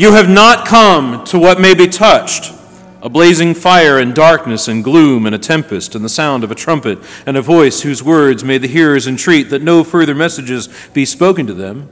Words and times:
You 0.00 0.12
have 0.12 0.30
not 0.30 0.66
come 0.66 1.24
to 1.24 1.38
what 1.38 1.60
may 1.60 1.74
be 1.74 1.86
touched 1.86 2.54
a 3.02 3.10
blazing 3.10 3.52
fire 3.52 3.98
and 3.98 4.14
darkness 4.14 4.66
and 4.66 4.82
gloom 4.82 5.26
and 5.26 5.34
a 5.34 5.38
tempest 5.38 5.94
and 5.94 6.02
the 6.02 6.08
sound 6.08 6.42
of 6.42 6.50
a 6.50 6.54
trumpet 6.54 6.98
and 7.26 7.36
a 7.36 7.42
voice 7.42 7.82
whose 7.82 8.02
words 8.02 8.42
made 8.42 8.62
the 8.62 8.68
hearers 8.68 9.06
entreat 9.06 9.50
that 9.50 9.60
no 9.60 9.84
further 9.84 10.14
messages 10.14 10.70
be 10.94 11.04
spoken 11.04 11.46
to 11.46 11.52
them. 11.52 11.90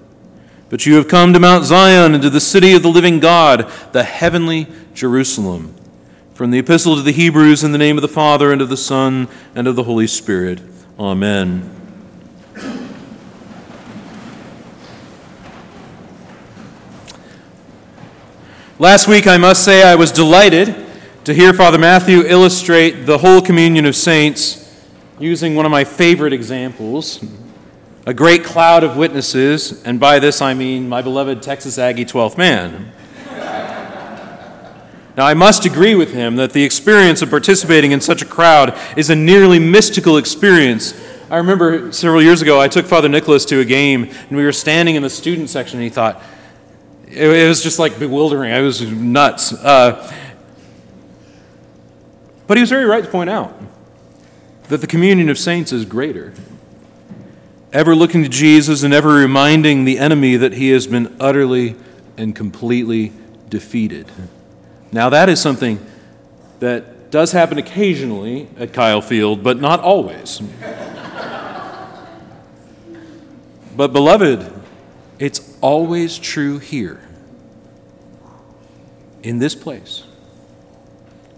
But 0.70 0.86
you 0.86 0.94
have 0.94 1.06
come 1.06 1.34
to 1.34 1.38
Mount 1.38 1.66
Zion 1.66 2.14
and 2.14 2.22
to 2.22 2.30
the 2.30 2.40
city 2.40 2.72
of 2.72 2.82
the 2.82 2.88
living 2.88 3.20
God, 3.20 3.70
the 3.92 4.04
heavenly 4.04 4.68
Jerusalem. 4.94 5.74
From 6.32 6.50
the 6.50 6.60
Epistle 6.60 6.96
to 6.96 7.02
the 7.02 7.12
Hebrews, 7.12 7.62
in 7.62 7.72
the 7.72 7.78
name 7.78 7.98
of 7.98 8.02
the 8.02 8.08
Father, 8.08 8.50
and 8.50 8.62
of 8.62 8.70
the 8.70 8.76
Son, 8.78 9.28
and 9.54 9.68
of 9.68 9.76
the 9.76 9.84
Holy 9.84 10.06
Spirit. 10.06 10.62
Amen. 10.98 11.77
Last 18.80 19.08
week, 19.08 19.26
I 19.26 19.38
must 19.38 19.64
say, 19.64 19.82
I 19.82 19.96
was 19.96 20.12
delighted 20.12 20.72
to 21.24 21.34
hear 21.34 21.52
Father 21.52 21.78
Matthew 21.78 22.20
illustrate 22.20 23.06
the 23.06 23.18
whole 23.18 23.40
communion 23.40 23.86
of 23.86 23.96
saints 23.96 24.72
using 25.18 25.56
one 25.56 25.66
of 25.66 25.72
my 25.72 25.82
favorite 25.82 26.32
examples 26.32 27.18
a 28.06 28.14
great 28.14 28.44
cloud 28.44 28.84
of 28.84 28.96
witnesses, 28.96 29.82
and 29.82 29.98
by 29.98 30.20
this 30.20 30.40
I 30.40 30.54
mean 30.54 30.88
my 30.88 31.02
beloved 31.02 31.42
Texas 31.42 31.76
Aggie 31.76 32.04
12th 32.04 32.38
man. 32.38 32.92
Now, 35.16 35.26
I 35.26 35.34
must 35.34 35.64
agree 35.66 35.96
with 35.96 36.14
him 36.14 36.36
that 36.36 36.52
the 36.52 36.62
experience 36.62 37.20
of 37.20 37.30
participating 37.30 37.90
in 37.90 38.00
such 38.00 38.22
a 38.22 38.26
crowd 38.26 38.78
is 38.96 39.10
a 39.10 39.16
nearly 39.16 39.58
mystical 39.58 40.18
experience. 40.18 40.94
I 41.28 41.38
remember 41.38 41.90
several 41.90 42.22
years 42.22 42.42
ago, 42.42 42.60
I 42.60 42.68
took 42.68 42.86
Father 42.86 43.08
Nicholas 43.08 43.44
to 43.46 43.58
a 43.58 43.64
game, 43.64 44.04
and 44.04 44.36
we 44.36 44.44
were 44.44 44.52
standing 44.52 44.94
in 44.94 45.02
the 45.02 45.10
student 45.10 45.50
section, 45.50 45.80
and 45.80 45.84
he 45.84 45.90
thought, 45.90 46.22
it, 47.10 47.48
was 47.48 47.62
just 47.62 47.78
like 47.78 47.98
bewildering. 47.98 48.52
I 48.52 48.60
was 48.60 48.82
nuts. 48.82 49.52
Uh, 49.52 50.12
but 52.46 52.56
he 52.56 52.62
was 52.62 52.70
very 52.70 52.84
right 52.84 53.04
to 53.04 53.10
point 53.10 53.30
out 53.30 53.54
that 54.68 54.80
the 54.80 54.86
communion 54.86 55.28
of 55.28 55.38
saints 55.38 55.72
is 55.72 55.84
greater. 55.84 56.32
Ever 57.72 57.94
looking 57.94 58.22
to 58.22 58.28
Jesus 58.28 58.82
and 58.82 58.94
ever 58.94 59.10
reminding 59.10 59.84
the 59.84 59.98
enemy 59.98 60.36
that 60.36 60.54
he 60.54 60.70
has 60.70 60.86
been 60.86 61.14
utterly 61.20 61.76
and 62.16 62.34
completely 62.34 63.12
defeated. 63.48 64.10
Now, 64.90 65.10
that 65.10 65.28
is 65.28 65.40
something 65.40 65.84
that 66.60 67.10
does 67.10 67.32
happen 67.32 67.58
occasionally 67.58 68.48
at 68.58 68.72
Kyle 68.72 69.02
Field, 69.02 69.42
but 69.42 69.60
not 69.60 69.80
always. 69.80 70.40
but, 73.76 73.92
beloved, 73.92 74.57
it's 75.18 75.56
always 75.60 76.18
true 76.18 76.58
here, 76.58 77.00
in 79.22 79.38
this 79.38 79.54
place. 79.54 80.04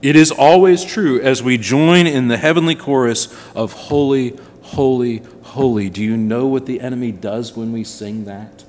It 0.02 0.16
is 0.16 0.30
always 0.30 0.84
true 0.84 1.20
as 1.20 1.42
we 1.42 1.58
join 1.58 2.06
in 2.06 2.28
the 2.28 2.38
heavenly 2.38 2.74
chorus 2.74 3.34
of 3.54 3.72
Holy, 3.72 4.38
Holy, 4.62 5.22
Holy. 5.42 5.90
Do 5.90 6.02
you 6.02 6.16
know 6.16 6.46
what 6.46 6.66
the 6.66 6.80
enemy 6.80 7.12
does 7.12 7.56
when 7.56 7.72
we 7.72 7.84
sing 7.84 8.24
that? 8.24 8.64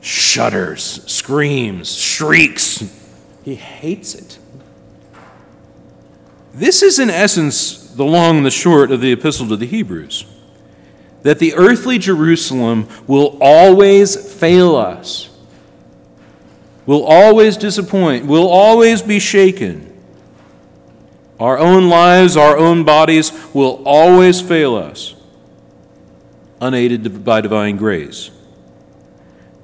Shudders, 0.00 1.04
screams, 1.06 1.96
shrieks. 1.96 2.82
He 3.44 3.54
hates 3.54 4.14
it. 4.14 4.38
This 6.52 6.82
is, 6.82 6.98
in 6.98 7.10
essence, 7.10 7.90
the 7.94 8.04
long 8.04 8.38
and 8.38 8.46
the 8.46 8.50
short 8.50 8.90
of 8.90 9.00
the 9.00 9.12
epistle 9.12 9.48
to 9.48 9.56
the 9.56 9.66
Hebrews 9.66 10.26
that 11.24 11.40
the 11.40 11.54
earthly 11.54 11.98
Jerusalem 11.98 12.88
will 13.06 13.36
always 13.40 14.14
fail 14.32 14.76
us 14.76 15.30
will 16.86 17.04
always 17.04 17.56
disappoint, 17.56 18.26
will 18.26 18.48
always 18.48 19.02
be 19.02 19.18
shaken. 19.18 19.90
Our 21.40 21.58
own 21.58 21.88
lives, 21.88 22.36
our 22.36 22.56
own 22.56 22.84
bodies 22.84 23.32
will 23.52 23.82
always 23.84 24.40
fail 24.40 24.76
us, 24.76 25.14
unaided 26.60 27.24
by 27.24 27.40
divine 27.40 27.76
grace. 27.76 28.30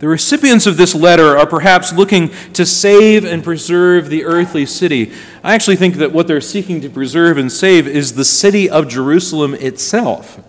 The 0.00 0.09
recipients 0.09 0.66
of 0.66 0.78
this 0.78 0.94
letter 0.94 1.37
are 1.37 1.47
perhaps 1.47 1.92
looking 1.92 2.31
to 2.54 2.65
save 2.65 3.25
and 3.25 3.44
preserve 3.44 4.09
the 4.09 4.25
earthly 4.25 4.65
city. 4.65 5.12
I 5.44 5.54
actually 5.54 5.77
think 5.77 5.97
that 5.97 6.10
what 6.10 6.27
they're 6.27 6.41
seeking 6.41 6.81
to 6.81 6.88
preserve 6.88 7.37
and 7.37 7.53
save 7.53 7.87
is 7.87 8.15
the 8.15 8.25
city 8.25 8.69
of 8.69 8.88
Jerusalem 8.88 9.54
itself. 9.54 10.41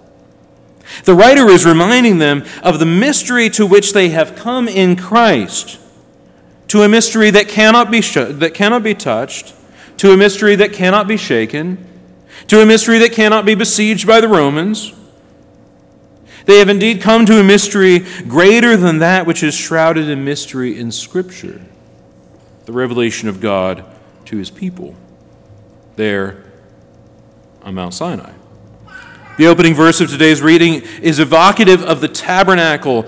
The 1.03 1.13
writer 1.13 1.50
is 1.50 1.66
reminding 1.66 2.18
them 2.18 2.44
of 2.63 2.79
the 2.79 2.85
mystery 2.85 3.50
to 3.52 3.66
which 3.66 3.94
they 3.94 4.09
have 4.09 4.35
come 4.35 4.68
in 4.68 4.96
Christ 4.96 5.79
to 6.68 6.84
a 6.84 6.90
mystery 6.90 7.29
that 7.31 7.50
cannot 7.50 7.91
be, 7.91 8.02
sh- 8.02 8.13
that 8.16 8.53
cannot 8.53 8.81
be 8.81 8.96
touched, 8.96 9.53
to 9.97 10.12
a 10.12 10.18
mystery 10.18 10.56
that 10.56 10.72
cannot 10.72 11.07
be 11.07 11.18
shaken, 11.18 11.85
to 12.47 12.62
a 12.62 12.66
mystery 12.66 12.97
that 13.00 13.12
cannot 13.12 13.46
be 13.46 13.56
besieged 13.56 14.07
by 14.07 14.22
the 14.22 14.28
Romans. 14.28 14.94
They 16.46 16.59
have 16.59 16.69
indeed 16.69 17.02
come 17.02 17.25
to 17.25 17.40
a 17.40 17.44
mystery 17.44 18.00
greater 18.28 18.78
than 18.78 19.00
that 19.00 19.28
which 19.28 19.44
is 19.44 19.53
shrouded 19.53 20.09
in 20.09 20.23
mystery 20.23 20.79
in 20.79 20.91
Scripture 20.91 21.62
the 22.66 22.72
revelation 22.72 23.28
of 23.28 23.41
God 23.41 23.84
to 24.25 24.38
his 24.38 24.50
people 24.50 24.96
there 25.97 26.44
on 27.63 27.75
Mount 27.75 27.94
Sinai. 27.94 28.31
The 29.41 29.47
opening 29.47 29.74
verse 29.74 30.00
of 30.02 30.12
today's 30.12 30.40
reading 30.40 30.84
is 31.02 31.18
evocative 31.18 31.81
of 31.81 32.00
the 32.00 32.07
tabernacle 32.07 33.07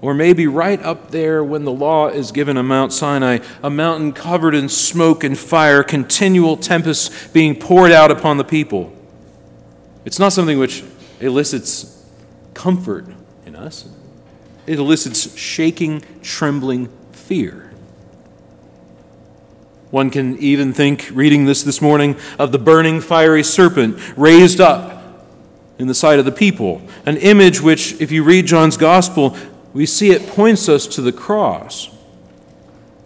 or 0.00 0.14
maybe 0.14 0.48
right 0.48 0.82
up 0.82 1.12
there 1.12 1.44
when 1.44 1.62
the 1.62 1.70
law 1.70 2.08
is 2.08 2.32
given 2.32 2.56
on 2.56 2.66
Mount 2.66 2.92
Sinai, 2.92 3.38
a 3.62 3.70
mountain 3.70 4.10
covered 4.10 4.52
in 4.52 4.68
smoke 4.68 5.22
and 5.22 5.38
fire, 5.38 5.84
continual 5.84 6.56
tempests 6.56 7.28
being 7.28 7.54
poured 7.54 7.92
out 7.92 8.10
upon 8.10 8.36
the 8.36 8.42
people. 8.42 8.92
It's 10.04 10.18
not 10.18 10.32
something 10.32 10.58
which 10.58 10.82
elicits 11.20 12.04
comfort 12.52 13.06
in 13.46 13.54
us, 13.54 13.88
it 14.66 14.80
elicits 14.80 15.38
shaking, 15.38 16.02
trembling 16.22 16.88
fear. 17.12 17.72
One 19.92 20.10
can 20.10 20.36
even 20.38 20.72
think, 20.72 21.10
reading 21.12 21.44
this 21.44 21.62
this 21.62 21.80
morning, 21.80 22.16
of 22.40 22.50
the 22.50 22.58
burning 22.58 23.00
fiery 23.00 23.44
serpent 23.44 24.00
raised 24.16 24.60
up 24.60 24.91
in 25.78 25.86
the 25.88 25.94
sight 25.94 26.18
of 26.18 26.24
the 26.24 26.32
people, 26.32 26.82
an 27.06 27.16
image 27.16 27.60
which, 27.60 28.00
if 28.00 28.12
you 28.12 28.22
read 28.22 28.46
John's 28.46 28.76
gospel, 28.76 29.36
we 29.72 29.86
see 29.86 30.10
it 30.10 30.26
points 30.28 30.68
us 30.68 30.86
to 30.86 31.00
the 31.00 31.12
cross. 31.12 31.90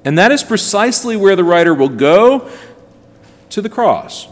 And 0.04 0.18
that 0.18 0.30
is 0.32 0.42
precisely 0.42 1.16
where 1.16 1.36
the 1.36 1.44
writer 1.44 1.74
will 1.74 1.88
go 1.88 2.50
to 3.50 3.62
the 3.62 3.68
cross, 3.68 4.28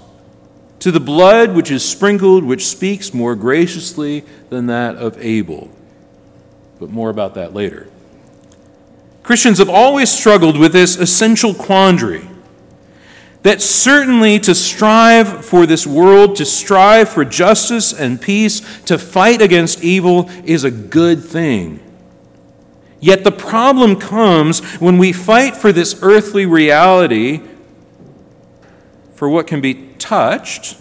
to 0.81 0.91
the 0.91 1.00
blood 1.00 1.55
which 1.55 1.71
is 1.71 1.89
sprinkled, 1.89 2.45
which 2.45 2.67
speaks 2.67 3.15
more 3.15 3.34
graciously 3.34 4.25
than 4.51 4.66
that 4.66 4.97
of 4.97 5.16
Abel. 5.25 5.71
But 6.78 6.91
more 6.91 7.11
about 7.11 7.34
that 7.34 7.55
later. 7.55 7.89
Christians 9.22 9.59
have 9.59 9.71
always 9.71 10.11
struggled 10.11 10.59
with 10.59 10.72
this 10.72 10.97
essential 10.97 11.55
quandary 11.55 12.28
that 13.44 13.60
certainly 13.60 14.41
to 14.41 14.55
strive 14.55 15.44
for 15.44 15.66
this 15.66 15.87
world, 15.87 16.34
to 16.37 16.47
strive 16.47 17.10
for 17.10 17.27
justice 17.27 17.93
and 17.93 18.21
peace, 18.21 18.82
to 18.84 18.99
fight 18.99 19.43
against 19.43 19.84
evil 19.84 20.31
is 20.44 20.65
a 20.65 20.71
good 20.71 21.22
thing. 21.22 21.78
Yet 23.00 23.22
the 23.22 23.30
problem 23.30 23.97
comes 23.97 24.65
when 24.80 24.97
we 24.97 25.13
fight 25.13 25.57
for 25.57 25.72
this 25.72 25.98
earthly 26.01 26.47
reality, 26.47 27.42
for 29.15 29.28
what 29.28 29.47
can 29.47 29.60
be 29.60 29.74
touched, 29.98 30.80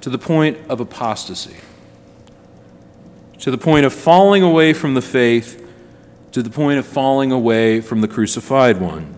to 0.00 0.10
the 0.10 0.18
point 0.18 0.58
of 0.68 0.80
apostasy, 0.80 1.56
to 3.38 3.52
the 3.52 3.58
point 3.58 3.86
of 3.86 3.92
falling 3.92 4.42
away 4.42 4.72
from 4.72 4.94
the 4.94 5.02
faith, 5.02 5.64
to 6.32 6.42
the 6.42 6.50
point 6.50 6.80
of 6.80 6.86
falling 6.86 7.30
away 7.30 7.80
from 7.80 8.00
the 8.00 8.08
crucified 8.08 8.80
one. 8.80 9.17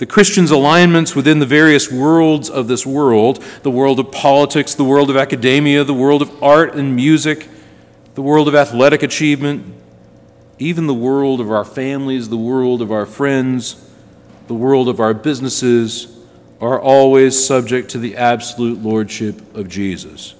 The 0.00 0.06
Christian's 0.06 0.50
alignments 0.50 1.14
within 1.14 1.40
the 1.40 1.46
various 1.46 1.92
worlds 1.92 2.48
of 2.48 2.68
this 2.68 2.86
world 2.86 3.44
the 3.62 3.70
world 3.70 4.00
of 4.00 4.10
politics, 4.10 4.74
the 4.74 4.82
world 4.82 5.10
of 5.10 5.16
academia, 5.18 5.84
the 5.84 5.92
world 5.92 6.22
of 6.22 6.42
art 6.42 6.74
and 6.74 6.96
music, 6.96 7.46
the 8.14 8.22
world 8.22 8.48
of 8.48 8.54
athletic 8.54 9.02
achievement, 9.02 9.74
even 10.58 10.86
the 10.86 10.94
world 10.94 11.38
of 11.38 11.50
our 11.50 11.66
families, 11.66 12.30
the 12.30 12.38
world 12.38 12.80
of 12.80 12.90
our 12.90 13.04
friends, 13.04 13.90
the 14.46 14.54
world 14.54 14.88
of 14.88 15.00
our 15.00 15.12
businesses, 15.12 16.18
are 16.62 16.80
always 16.80 17.38
subject 17.38 17.90
to 17.90 17.98
the 17.98 18.16
absolute 18.16 18.78
lordship 18.78 19.54
of 19.54 19.68
Jesus. 19.68 20.34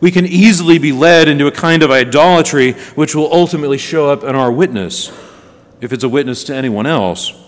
We 0.00 0.10
can 0.10 0.26
easily 0.26 0.78
be 0.78 0.90
led 0.90 1.28
into 1.28 1.46
a 1.46 1.52
kind 1.52 1.84
of 1.84 1.92
idolatry 1.92 2.72
which 2.96 3.14
will 3.14 3.32
ultimately 3.32 3.78
show 3.78 4.10
up 4.10 4.24
in 4.24 4.34
our 4.34 4.50
witness, 4.50 5.12
if 5.80 5.92
it's 5.92 6.02
a 6.02 6.08
witness 6.08 6.42
to 6.44 6.54
anyone 6.56 6.86
else. 6.86 7.43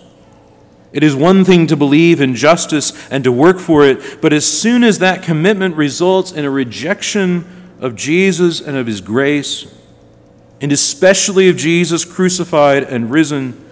It 0.97 1.03
is 1.03 1.15
one 1.15 1.45
thing 1.45 1.67
to 1.67 1.77
believe 1.77 2.21
in 2.21 2.33
justice 2.33 2.91
and 3.11 3.23
to 3.23 3.31
work 3.31 3.59
for 3.59 3.85
it, 3.85 4.19
but 4.19 4.33
as 4.33 4.45
soon 4.45 4.83
as 4.83 4.97
that 4.97 5.21
commitment 5.21 5.75
results 5.75 6.31
in 6.31 6.43
a 6.43 6.49
rejection 6.49 7.45
of 7.79 7.95
Jesus 7.95 8.59
and 8.59 8.75
of 8.75 8.87
his 8.87 8.99
grace, 8.99 9.71
and 10.59 10.71
especially 10.71 11.49
of 11.49 11.55
Jesus 11.55 12.03
crucified 12.03 12.81
and 12.81 13.11
risen, 13.11 13.63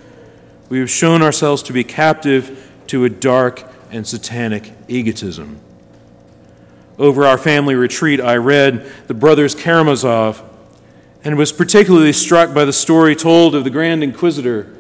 we 0.70 0.78
have 0.78 0.90
shown 0.92 1.24
ourselves 1.24 1.64
to 1.64 1.74
be 1.74 1.84
captive 1.84 2.72
to 2.86 3.06
a 3.06 3.10
dark 3.10 3.64
and 3.90 4.06
satanic 4.06 4.74
egotism. 4.88 5.60
Over 7.00 7.26
our 7.26 7.40
family 7.40 7.74
retreat, 7.74 8.22
I 8.22 8.36
read 8.36 8.86
the 9.08 9.16
brothers 9.16 9.56
Karamazov 9.56 10.44
and 11.24 11.40
was 11.40 11.52
particularly 11.52 12.14
struck 12.14 12.54
by 12.54 12.66
the 12.66 12.72
story 12.72 13.16
told 13.16 13.56
of 13.56 13.64
the 13.64 13.72
Grand 13.72 14.04
Inquisitor 14.04 14.72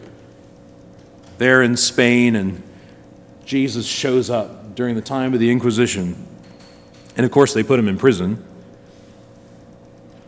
there 1.38 1.62
in 1.62 1.78
Spain, 1.78 2.36
and 2.36 2.64
Jesus 3.46 3.86
shows 3.86 4.30
up 4.30 4.76
during 4.76 4.96
the 4.96 5.02
time 5.02 5.34
of 5.34 5.40
the 5.40 5.52
Inquisition. 5.52 6.28
And 7.16 7.26
of 7.26 7.32
course, 7.32 7.54
they 7.54 7.64
put 7.64 7.80
him 7.80 7.88
in 7.88 7.98
prison. 7.98 8.44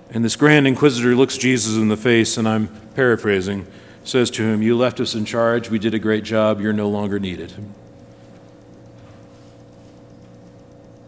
And 0.09 0.23
this 0.23 0.35
Grand 0.35 0.67
Inquisitor 0.67 1.15
looks 1.15 1.37
Jesus 1.37 1.75
in 1.75 1.89
the 1.89 1.97
face, 1.97 2.37
and 2.37 2.47
I'm 2.47 2.67
paraphrasing, 2.95 3.67
says 4.03 4.31
to 4.31 4.43
him, 4.43 4.61
You 4.61 4.77
left 4.77 4.99
us 4.99 5.15
in 5.15 5.25
charge. 5.25 5.69
We 5.69 5.79
did 5.79 5.93
a 5.93 5.99
great 5.99 6.23
job. 6.23 6.61
You're 6.61 6.73
no 6.73 6.89
longer 6.89 7.19
needed. 7.19 7.53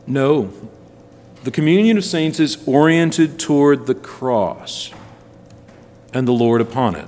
No. 0.06 0.52
The 1.44 1.52
communion 1.52 1.98
of 1.98 2.04
saints 2.04 2.40
is 2.40 2.68
oriented 2.68 3.40
toward 3.40 3.86
the 3.86 3.96
cross 3.96 4.92
and 6.14 6.28
the 6.28 6.34
Lord 6.34 6.60
upon 6.60 6.96
it. 6.96 7.08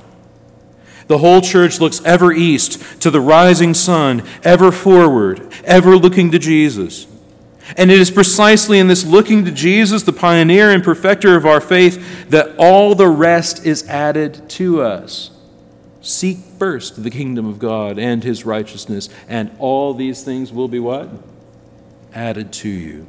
The 1.11 1.17
whole 1.17 1.41
church 1.41 1.81
looks 1.81 2.01
ever 2.05 2.31
east 2.31 3.01
to 3.01 3.11
the 3.11 3.19
rising 3.19 3.73
sun, 3.73 4.25
ever 4.43 4.71
forward, 4.71 5.45
ever 5.65 5.97
looking 5.97 6.31
to 6.31 6.39
Jesus. 6.39 7.05
And 7.75 7.91
it 7.91 7.99
is 7.99 8.09
precisely 8.09 8.79
in 8.79 8.87
this 8.87 9.03
looking 9.03 9.43
to 9.43 9.51
Jesus, 9.51 10.03
the 10.03 10.13
pioneer 10.13 10.71
and 10.71 10.81
perfecter 10.81 11.35
of 11.35 11.45
our 11.45 11.59
faith, 11.59 12.29
that 12.29 12.55
all 12.57 12.95
the 12.95 13.09
rest 13.09 13.65
is 13.65 13.85
added 13.89 14.49
to 14.51 14.81
us. 14.81 15.31
Seek 15.99 16.37
first 16.37 17.03
the 17.03 17.11
kingdom 17.11 17.45
of 17.45 17.59
God 17.59 17.99
and 17.99 18.23
his 18.23 18.45
righteousness, 18.45 19.09
and 19.27 19.51
all 19.59 19.93
these 19.93 20.23
things 20.23 20.53
will 20.53 20.69
be 20.69 20.79
what? 20.79 21.09
Added 22.13 22.53
to 22.53 22.69
you. 22.69 23.05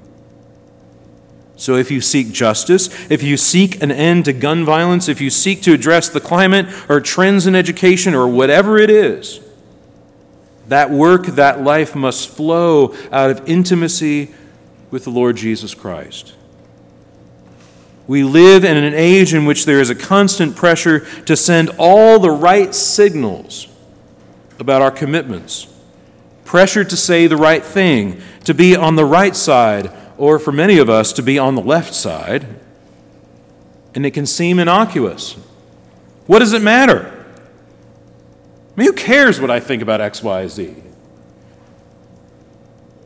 So, 1.62 1.76
if 1.76 1.92
you 1.92 2.00
seek 2.00 2.32
justice, 2.32 2.88
if 3.08 3.22
you 3.22 3.36
seek 3.36 3.80
an 3.80 3.92
end 3.92 4.24
to 4.24 4.32
gun 4.32 4.64
violence, 4.64 5.08
if 5.08 5.20
you 5.20 5.30
seek 5.30 5.62
to 5.62 5.72
address 5.72 6.08
the 6.08 6.18
climate 6.18 6.66
or 6.88 7.00
trends 7.00 7.46
in 7.46 7.54
education 7.54 8.16
or 8.16 8.26
whatever 8.26 8.78
it 8.78 8.90
is, 8.90 9.38
that 10.66 10.90
work, 10.90 11.26
that 11.26 11.62
life 11.62 11.94
must 11.94 12.30
flow 12.30 12.96
out 13.12 13.30
of 13.30 13.48
intimacy 13.48 14.34
with 14.90 15.04
the 15.04 15.10
Lord 15.10 15.36
Jesus 15.36 15.72
Christ. 15.72 16.34
We 18.08 18.24
live 18.24 18.64
in 18.64 18.76
an 18.76 18.92
age 18.92 19.32
in 19.32 19.44
which 19.44 19.64
there 19.64 19.78
is 19.78 19.88
a 19.88 19.94
constant 19.94 20.56
pressure 20.56 21.06
to 21.26 21.36
send 21.36 21.70
all 21.78 22.18
the 22.18 22.32
right 22.32 22.74
signals 22.74 23.68
about 24.58 24.82
our 24.82 24.90
commitments, 24.90 25.68
pressure 26.44 26.82
to 26.82 26.96
say 26.96 27.28
the 27.28 27.36
right 27.36 27.64
thing, 27.64 28.20
to 28.46 28.52
be 28.52 28.74
on 28.74 28.96
the 28.96 29.04
right 29.04 29.36
side 29.36 29.92
or 30.22 30.38
for 30.38 30.52
many 30.52 30.78
of 30.78 30.88
us 30.88 31.12
to 31.12 31.20
be 31.20 31.36
on 31.36 31.56
the 31.56 31.60
left 31.60 31.92
side, 31.92 32.46
and 33.92 34.06
it 34.06 34.12
can 34.12 34.24
seem 34.24 34.60
innocuous. 34.60 35.32
What 36.28 36.38
does 36.38 36.52
it 36.52 36.62
matter? 36.62 37.26
I 38.76 38.80
mean, 38.80 38.86
who 38.86 38.92
cares 38.92 39.40
what 39.40 39.50
I 39.50 39.58
think 39.58 39.82
about 39.82 40.00
X, 40.00 40.22
Y, 40.22 40.46
Z? 40.46 40.76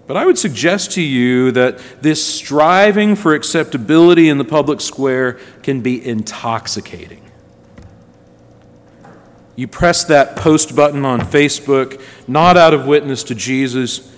But 0.06 0.18
I 0.18 0.26
would 0.26 0.36
suggest 0.36 0.90
to 0.92 1.00
you 1.00 1.52
that 1.52 1.78
this 2.02 2.22
striving 2.22 3.16
for 3.16 3.32
acceptability 3.32 4.28
in 4.28 4.36
the 4.36 4.44
public 4.44 4.82
square 4.82 5.40
can 5.62 5.80
be 5.80 6.06
intoxicating. 6.06 7.22
You 9.56 9.68
press 9.68 10.04
that 10.04 10.36
post 10.36 10.76
button 10.76 11.06
on 11.06 11.20
Facebook 11.20 11.98
not 12.28 12.58
out 12.58 12.74
of 12.74 12.86
witness 12.86 13.24
to 13.24 13.34
Jesus 13.34 14.14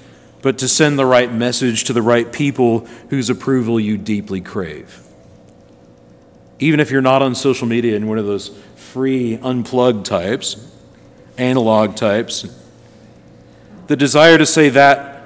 but 0.48 0.56
to 0.56 0.66
send 0.66 0.98
the 0.98 1.04
right 1.04 1.30
message 1.30 1.84
to 1.84 1.92
the 1.92 2.00
right 2.00 2.32
people 2.32 2.86
whose 3.10 3.28
approval 3.28 3.78
you 3.78 3.98
deeply 3.98 4.40
crave. 4.40 5.06
Even 6.58 6.80
if 6.80 6.90
you're 6.90 7.02
not 7.02 7.20
on 7.20 7.34
social 7.34 7.68
media 7.68 7.94
and 7.94 8.08
one 8.08 8.16
of 8.16 8.24
those 8.24 8.48
free, 8.74 9.36
unplugged 9.42 10.06
types, 10.06 10.74
analog 11.36 11.96
types, 11.96 12.46
the 13.88 13.94
desire 13.94 14.38
to 14.38 14.46
say 14.46 14.70
that 14.70 15.22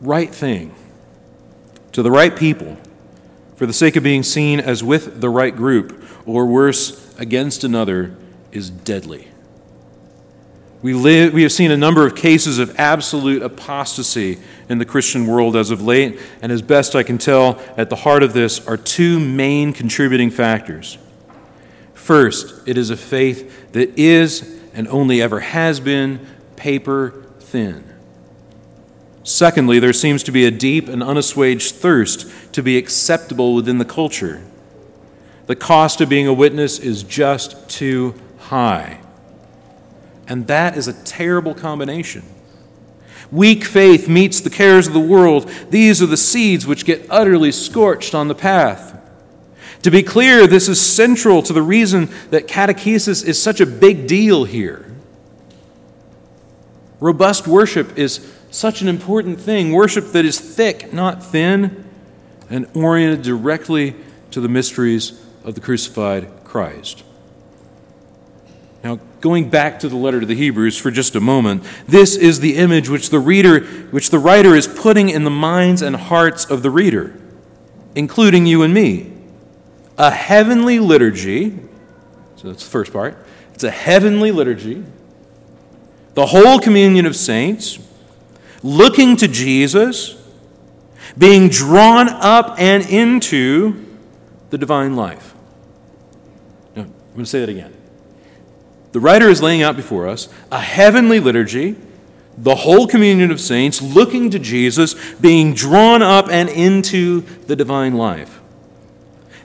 right 0.00 0.34
thing 0.34 0.74
to 1.92 2.02
the 2.02 2.10
right 2.10 2.34
people 2.34 2.78
for 3.54 3.66
the 3.66 3.74
sake 3.74 3.96
of 3.96 4.02
being 4.02 4.22
seen 4.22 4.60
as 4.60 4.82
with 4.82 5.20
the 5.20 5.28
right 5.28 5.54
group, 5.54 6.02
or 6.24 6.46
worse, 6.46 7.14
against 7.18 7.64
another, 7.64 8.16
is 8.50 8.70
deadly. 8.70 9.28
We, 10.82 10.94
live, 10.94 11.34
we 11.34 11.42
have 11.42 11.52
seen 11.52 11.70
a 11.70 11.76
number 11.76 12.06
of 12.06 12.16
cases 12.16 12.58
of 12.58 12.78
absolute 12.78 13.42
apostasy 13.42 14.38
in 14.68 14.78
the 14.78 14.86
Christian 14.86 15.26
world 15.26 15.54
as 15.54 15.70
of 15.70 15.82
late, 15.82 16.18
and 16.40 16.50
as 16.50 16.62
best 16.62 16.94
I 16.94 17.02
can 17.02 17.18
tell, 17.18 17.60
at 17.76 17.90
the 17.90 17.96
heart 17.96 18.22
of 18.22 18.32
this 18.32 18.66
are 18.66 18.78
two 18.78 19.20
main 19.20 19.74
contributing 19.74 20.30
factors. 20.30 20.96
First, 21.92 22.66
it 22.66 22.78
is 22.78 22.88
a 22.88 22.96
faith 22.96 23.72
that 23.72 23.98
is 23.98 24.58
and 24.72 24.88
only 24.88 25.20
ever 25.20 25.40
has 25.40 25.80
been 25.80 26.26
paper 26.56 27.26
thin. 27.40 27.84
Secondly, 29.22 29.78
there 29.80 29.92
seems 29.92 30.22
to 30.22 30.32
be 30.32 30.46
a 30.46 30.50
deep 30.50 30.88
and 30.88 31.02
unassuaged 31.02 31.72
thirst 31.72 32.26
to 32.54 32.62
be 32.62 32.78
acceptable 32.78 33.54
within 33.54 33.76
the 33.76 33.84
culture. 33.84 34.42
The 35.46 35.56
cost 35.56 36.00
of 36.00 36.08
being 36.08 36.26
a 36.26 36.32
witness 36.32 36.78
is 36.78 37.02
just 37.02 37.68
too 37.68 38.14
high. 38.38 39.00
And 40.30 40.46
that 40.46 40.78
is 40.78 40.86
a 40.86 40.92
terrible 40.92 41.54
combination. 41.54 42.22
Weak 43.32 43.64
faith 43.64 44.08
meets 44.08 44.40
the 44.40 44.48
cares 44.48 44.86
of 44.86 44.94
the 44.94 45.00
world. 45.00 45.50
These 45.70 46.00
are 46.00 46.06
the 46.06 46.16
seeds 46.16 46.68
which 46.68 46.84
get 46.84 47.04
utterly 47.10 47.50
scorched 47.50 48.14
on 48.14 48.28
the 48.28 48.34
path. 48.34 48.96
To 49.82 49.90
be 49.90 50.04
clear, 50.04 50.46
this 50.46 50.68
is 50.68 50.80
central 50.80 51.42
to 51.42 51.52
the 51.52 51.62
reason 51.62 52.10
that 52.30 52.46
catechesis 52.46 53.26
is 53.26 53.42
such 53.42 53.60
a 53.60 53.66
big 53.66 54.06
deal 54.06 54.44
here. 54.44 54.94
Robust 57.00 57.48
worship 57.48 57.98
is 57.98 58.32
such 58.52 58.82
an 58.82 58.88
important 58.88 59.40
thing 59.40 59.72
worship 59.72 60.12
that 60.12 60.24
is 60.24 60.38
thick, 60.38 60.92
not 60.92 61.24
thin, 61.24 61.84
and 62.48 62.68
oriented 62.74 63.22
directly 63.22 63.96
to 64.30 64.40
the 64.40 64.48
mysteries 64.48 65.24
of 65.42 65.56
the 65.56 65.60
crucified 65.60 66.44
Christ. 66.44 67.02
Now, 68.82 68.98
going 69.20 69.50
back 69.50 69.80
to 69.80 69.88
the 69.88 69.96
letter 69.96 70.20
to 70.20 70.26
the 70.26 70.34
Hebrews 70.34 70.78
for 70.78 70.90
just 70.90 71.14
a 71.14 71.20
moment, 71.20 71.64
this 71.86 72.16
is 72.16 72.40
the 72.40 72.56
image 72.56 72.88
which 72.88 73.10
the 73.10 73.18
reader, 73.18 73.60
which 73.90 74.08
the 74.10 74.18
writer 74.18 74.54
is 74.54 74.66
putting 74.66 75.10
in 75.10 75.24
the 75.24 75.30
minds 75.30 75.82
and 75.82 75.94
hearts 75.96 76.46
of 76.46 76.62
the 76.62 76.70
reader, 76.70 77.18
including 77.94 78.46
you 78.46 78.62
and 78.62 78.72
me. 78.72 79.12
A 79.98 80.10
heavenly 80.10 80.78
liturgy, 80.78 81.58
so 82.36 82.48
that's 82.48 82.64
the 82.64 82.70
first 82.70 82.90
part. 82.92 83.18
It's 83.52 83.64
a 83.64 83.70
heavenly 83.70 84.32
liturgy, 84.32 84.82
the 86.14 86.26
whole 86.26 86.58
communion 86.58 87.04
of 87.04 87.14
saints, 87.14 87.78
looking 88.62 89.14
to 89.16 89.28
Jesus, 89.28 90.16
being 91.18 91.50
drawn 91.50 92.08
up 92.08 92.54
and 92.58 92.88
into 92.88 93.84
the 94.48 94.56
divine 94.56 94.96
life. 94.96 95.34
Now, 96.74 96.84
I'm 96.84 96.92
going 97.12 97.24
to 97.24 97.26
say 97.26 97.40
that 97.40 97.50
again 97.50 97.74
the 98.92 99.00
writer 99.00 99.28
is 99.28 99.42
laying 99.42 99.62
out 99.62 99.76
before 99.76 100.08
us 100.08 100.28
a 100.50 100.60
heavenly 100.60 101.20
liturgy, 101.20 101.76
the 102.36 102.56
whole 102.56 102.86
communion 102.86 103.30
of 103.30 103.40
saints 103.40 103.80
looking 103.82 104.30
to 104.30 104.38
Jesus, 104.38 104.94
being 105.14 105.54
drawn 105.54 106.02
up 106.02 106.28
and 106.30 106.48
into 106.48 107.20
the 107.46 107.54
divine 107.56 107.94
life. 107.94 108.40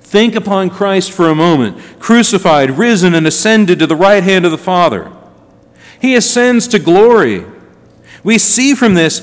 Think 0.01 0.35
upon 0.35 0.69
Christ 0.69 1.11
for 1.11 1.29
a 1.29 1.35
moment, 1.35 1.99
crucified, 1.99 2.71
risen, 2.71 3.13
and 3.13 3.27
ascended 3.27 3.79
to 3.79 3.87
the 3.87 3.95
right 3.95 4.23
hand 4.23 4.45
of 4.45 4.51
the 4.51 4.57
Father. 4.57 5.11
He 5.99 6.15
ascends 6.15 6.67
to 6.69 6.79
glory. 6.79 7.43
We 8.23 8.37
see 8.37 8.73
from 8.73 8.93
this, 8.93 9.19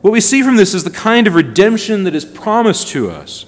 what 0.00 0.12
we 0.12 0.20
see 0.20 0.42
from 0.42 0.56
this 0.56 0.74
is 0.74 0.84
the 0.84 0.90
kind 0.90 1.26
of 1.26 1.34
redemption 1.34 2.04
that 2.04 2.14
is 2.14 2.24
promised 2.24 2.88
to 2.88 3.10
us. 3.10 3.46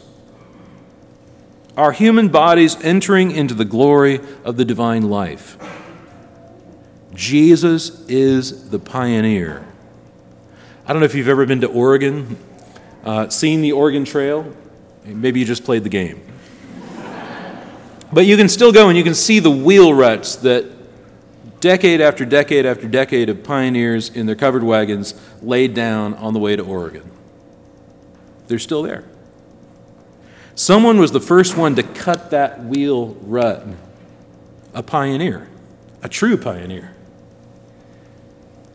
Our 1.76 1.92
human 1.92 2.28
bodies 2.28 2.76
entering 2.82 3.30
into 3.30 3.54
the 3.54 3.64
glory 3.64 4.20
of 4.44 4.56
the 4.56 4.64
divine 4.64 5.10
life. 5.10 5.56
Jesus 7.18 8.06
is 8.06 8.70
the 8.70 8.78
pioneer. 8.78 9.66
I 10.87 10.92
don't 10.92 11.00
know 11.00 11.04
if 11.04 11.16
you've 11.16 11.26
ever 11.26 11.44
been 11.46 11.62
to 11.62 11.66
Oregon, 11.66 12.38
uh, 13.02 13.28
seen 13.28 13.60
the 13.60 13.72
Oregon 13.72 14.04
Trail. 14.04 14.54
Maybe 15.04 15.40
you 15.40 15.44
just 15.44 15.64
played 15.64 15.82
the 15.82 15.88
game. 15.88 16.22
but 18.12 18.25
you 18.25 18.37
can 18.37 18.48
still 18.48 18.70
go 18.70 18.88
and 18.88 18.96
you 18.96 19.02
can 19.02 19.16
see 19.16 19.40
the 19.40 19.50
wheel 19.50 19.92
ruts 19.92 20.37
that 20.37 20.64
decade 21.58 22.00
after 22.00 22.25
decade 22.25 22.64
after 22.64 22.87
decade 22.87 23.28
of 23.28 23.42
pioneers 23.42 24.10
in 24.10 24.26
their 24.26 24.37
covered 24.37 24.62
wagons 24.62 25.20
laid 25.42 25.75
down 25.75 26.14
on 26.14 26.34
the 26.34 26.38
way 26.38 26.54
to 26.54 26.62
Oregon. 26.62 27.10
They're 28.46 28.60
still 28.60 28.84
there. 28.84 29.02
Someone 30.54 31.00
was 31.00 31.10
the 31.10 31.20
first 31.20 31.56
one 31.56 31.75
to 31.75 31.82
cut 31.82 32.30
that 32.30 32.62
wheel 32.62 33.16
rut. 33.22 33.66
A 34.72 34.84
pioneer, 34.84 35.48
a 36.00 36.08
true 36.08 36.37
pioneer. 36.37 36.94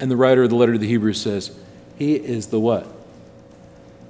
And 0.04 0.12
the 0.12 0.18
writer 0.18 0.44
of 0.44 0.50
the 0.50 0.58
letter 0.58 0.74
to 0.74 0.78
the 0.78 0.88
Hebrews 0.90 1.22
says, 1.22 1.58
He 1.98 2.16
is 2.16 2.48
the 2.48 2.60
what? 2.60 2.86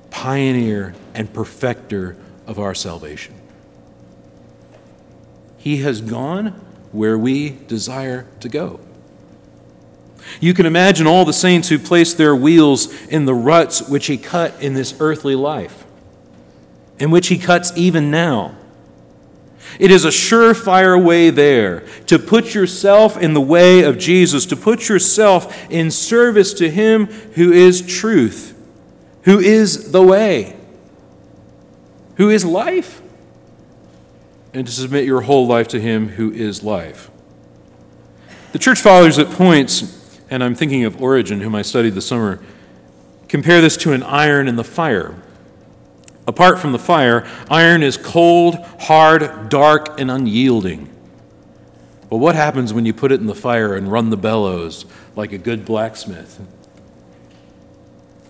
Pioneer 0.09 0.95
and 1.13 1.31
perfecter 1.31 2.17
of 2.47 2.57
our 2.57 2.73
salvation. 2.73 3.35
He 5.55 5.83
has 5.83 6.01
gone 6.01 6.59
where 6.91 7.15
we 7.15 7.51
desire 7.67 8.25
to 8.39 8.49
go. 8.49 8.79
You 10.41 10.55
can 10.55 10.65
imagine 10.65 11.05
all 11.05 11.25
the 11.25 11.31
saints 11.31 11.69
who 11.69 11.77
placed 11.77 12.17
their 12.17 12.35
wheels 12.35 12.91
in 13.09 13.25
the 13.25 13.35
ruts 13.35 13.87
which 13.87 14.07
he 14.07 14.17
cut 14.17 14.59
in 14.59 14.73
this 14.73 14.95
earthly 14.99 15.35
life, 15.35 15.85
in 16.97 17.11
which 17.11 17.27
he 17.27 17.37
cuts 17.37 17.71
even 17.75 18.09
now. 18.09 18.55
It 19.79 19.91
is 19.91 20.05
a 20.05 20.09
surefire 20.09 21.01
way 21.01 21.29
there 21.29 21.81
to 22.07 22.19
put 22.19 22.53
yourself 22.53 23.17
in 23.17 23.33
the 23.33 23.41
way 23.41 23.83
of 23.83 23.97
Jesus, 23.97 24.45
to 24.47 24.55
put 24.55 24.89
yourself 24.89 25.69
in 25.69 25.91
service 25.91 26.53
to 26.55 26.69
him 26.69 27.07
who 27.35 27.51
is 27.51 27.81
truth, 27.81 28.57
who 29.23 29.39
is 29.39 29.91
the 29.91 30.03
way, 30.03 30.55
who 32.15 32.29
is 32.29 32.45
life, 32.45 33.01
and 34.53 34.67
to 34.67 34.73
submit 34.73 35.05
your 35.05 35.21
whole 35.21 35.47
life 35.47 35.67
to 35.69 35.79
him 35.79 36.09
who 36.09 36.31
is 36.31 36.63
life. 36.63 37.09
The 38.51 38.59
church 38.59 38.79
fathers 38.79 39.17
at 39.17 39.31
points 39.31 40.03
and 40.33 40.43
I'm 40.43 40.55
thinking 40.55 40.83
of 40.83 40.99
Origen, 40.99 41.41
whom 41.41 41.53
I 41.53 41.61
studied 41.61 41.91
this 41.91 42.07
summer, 42.07 42.39
compare 43.27 43.61
this 43.61 43.77
to 43.77 43.93
an 43.93 44.01
iron 44.01 44.47
in 44.47 44.55
the 44.55 44.63
fire. 44.63 45.13
Apart 46.25 46.59
from 46.59 46.71
the 46.71 46.79
fire, 46.79 47.27
iron 47.49 47.83
is 47.83 47.97
cold, 47.97 48.55
hard, 48.81 49.49
dark, 49.49 49.99
and 49.99 50.09
unyielding. 50.09 50.89
But 52.09 52.17
what 52.17 52.35
happens 52.35 52.73
when 52.73 52.85
you 52.85 52.93
put 52.93 53.11
it 53.11 53.19
in 53.19 53.27
the 53.27 53.35
fire 53.35 53.75
and 53.75 53.91
run 53.91 54.09
the 54.09 54.17
bellows 54.17 54.85
like 55.15 55.31
a 55.31 55.37
good 55.37 55.65
blacksmith? 55.65 56.39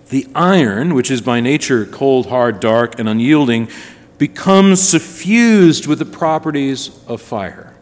The 0.09 0.27
iron, 0.33 0.93
which 0.93 1.11
is 1.11 1.21
by 1.21 1.39
nature 1.39 1.85
cold, 1.85 2.27
hard, 2.27 2.59
dark, 2.59 2.97
and 2.97 3.07
unyielding, 3.09 3.69
becomes 4.17 4.79
suffused 4.79 5.85
with 5.85 5.99
the 5.99 6.05
properties 6.05 6.97
of 7.07 7.21
fire, 7.21 7.75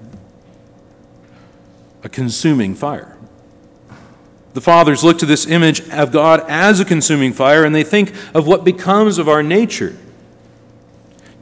a 2.04 2.10
consuming 2.10 2.74
fire. 2.74 3.18
The 4.54 4.62
fathers 4.62 5.04
look 5.04 5.18
to 5.20 5.26
this 5.26 5.48
image 5.48 5.88
of 5.90 6.12
God 6.12 6.44
as 6.48 6.80
a 6.80 6.86
consuming 6.86 7.34
fire 7.34 7.64
and 7.64 7.74
they 7.74 7.84
think 7.84 8.14
of 8.34 8.48
what 8.48 8.64
becomes 8.64 9.18
of 9.18 9.30
our 9.30 9.42
nature. 9.42 9.96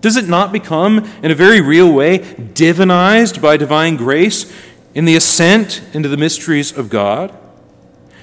Does 0.01 0.15
it 0.15 0.27
not 0.27 0.51
become, 0.51 0.99
in 1.21 1.31
a 1.31 1.35
very 1.35 1.59
real 1.59 1.91
way, 1.91 2.19
divinized 2.19 3.41
by 3.41 3.57
divine 3.57 3.97
grace 3.97 4.51
in 4.93 5.05
the 5.05 5.15
ascent 5.15 5.81
into 5.93 6.07
the 6.07 6.17
mysteries 6.17 6.75
of 6.75 6.89
God? 6.89 7.37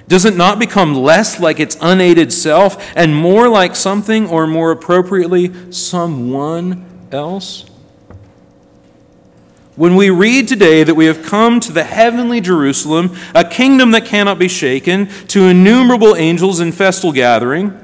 Does 0.09 0.25
it 0.25 0.37
not 0.37 0.59
become 0.59 0.95
less 0.95 1.41
like 1.41 1.59
its 1.59 1.77
unaided 1.81 2.33
self 2.33 2.97
and 2.97 3.15
more 3.15 3.49
like 3.49 3.75
something, 3.75 4.29
or 4.29 4.47
more 4.47 4.71
appropriately, 4.71 5.73
someone 5.73 6.87
else? 7.13 7.66
When 9.77 9.95
we 9.95 10.09
read 10.09 10.49
today 10.49 10.85
that 10.85 10.95
we 10.95 11.05
have 11.05 11.23
come 11.23 11.61
to 11.61 11.71
the 11.71 11.85
heavenly 11.85 12.41
Jerusalem, 12.41 13.15
a 13.35 13.45
kingdom 13.45 13.91
that 13.91 14.07
cannot 14.07 14.39
be 14.39 14.49
shaken, 14.49 15.09
to 15.29 15.45
innumerable 15.45 16.17
angels 16.17 16.61
in 16.61 16.73
festal 16.73 17.13
gathering, 17.13 17.79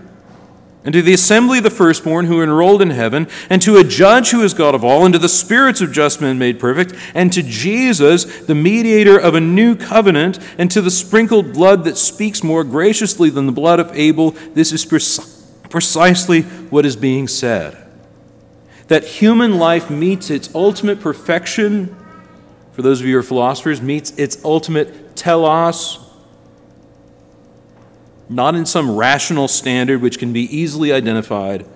and 0.84 0.94
to 0.94 1.02
the 1.02 1.12
assembly 1.12 1.58
of 1.58 1.64
the 1.64 1.70
firstborn 1.70 2.24
who 2.24 2.40
are 2.40 2.44
enrolled 2.44 2.80
in 2.80 2.88
heaven, 2.88 3.28
and 3.50 3.60
to 3.60 3.76
a 3.76 3.84
judge 3.84 4.30
who 4.30 4.42
is 4.42 4.54
God 4.54 4.74
of 4.74 4.82
all, 4.82 5.04
and 5.04 5.12
to 5.12 5.18
the 5.18 5.28
spirits 5.28 5.82
of 5.82 5.92
just 5.92 6.22
men 6.22 6.38
made 6.38 6.58
perfect, 6.58 6.94
and 7.14 7.30
to 7.34 7.42
Jesus, 7.42 8.46
the 8.46 8.54
mediator 8.54 9.18
of 9.18 9.34
a 9.34 9.40
new 9.40 9.76
covenant, 9.76 10.38
and 10.56 10.70
to 10.70 10.80
the 10.80 10.90
sprinkled 10.90 11.52
blood 11.52 11.84
that 11.84 11.98
speaks 11.98 12.42
more 12.42 12.64
graciously 12.64 13.28
than 13.28 13.44
the 13.44 13.52
blood 13.52 13.78
of 13.78 13.94
Abel, 13.94 14.30
this 14.54 14.72
is 14.72 14.86
precisely 15.68 16.40
what 16.42 16.86
is 16.86 16.96
being 16.96 17.28
said 17.28 17.81
that 18.88 19.04
human 19.04 19.58
life 19.58 19.90
meets 19.90 20.30
its 20.30 20.54
ultimate 20.54 21.00
perfection, 21.00 21.96
for 22.72 22.82
those 22.82 23.00
of 23.00 23.06
you 23.06 23.14
who 23.14 23.20
are 23.20 23.22
philosophers, 23.22 23.80
meets 23.80 24.10
its 24.12 24.42
ultimate 24.44 25.16
telos, 25.16 25.98
not 28.28 28.54
in 28.54 28.64
some 28.66 28.96
rational 28.96 29.48
standard 29.48 30.00
which 30.00 30.18
can 30.18 30.32
be 30.32 30.42
easily 30.56 30.92
identified, 30.92 31.66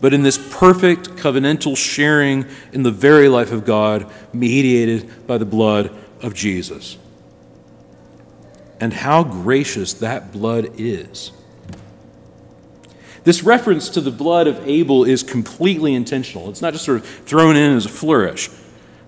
but 0.00 0.12
in 0.12 0.22
this 0.22 0.38
perfect 0.52 1.10
covenantal 1.10 1.76
sharing 1.76 2.46
in 2.72 2.82
the 2.82 2.90
very 2.90 3.28
life 3.28 3.52
of 3.52 3.64
God, 3.64 4.10
mediated 4.32 5.26
by 5.26 5.38
the 5.38 5.44
blood 5.44 5.96
of 6.20 6.34
Jesus. 6.34 6.96
And 8.80 8.92
how 8.92 9.22
gracious 9.22 9.92
that 9.94 10.32
blood 10.32 10.70
is. 10.76 11.30
This 13.24 13.42
reference 13.42 13.88
to 13.90 14.00
the 14.00 14.10
blood 14.10 14.46
of 14.46 14.66
Abel 14.66 15.04
is 15.04 15.22
completely 15.22 15.94
intentional. 15.94 16.48
It's 16.50 16.62
not 16.62 16.72
just 16.72 16.84
sort 16.84 16.98
of 16.98 17.06
thrown 17.06 17.56
in 17.56 17.76
as 17.76 17.86
a 17.86 17.88
flourish. 17.88 18.50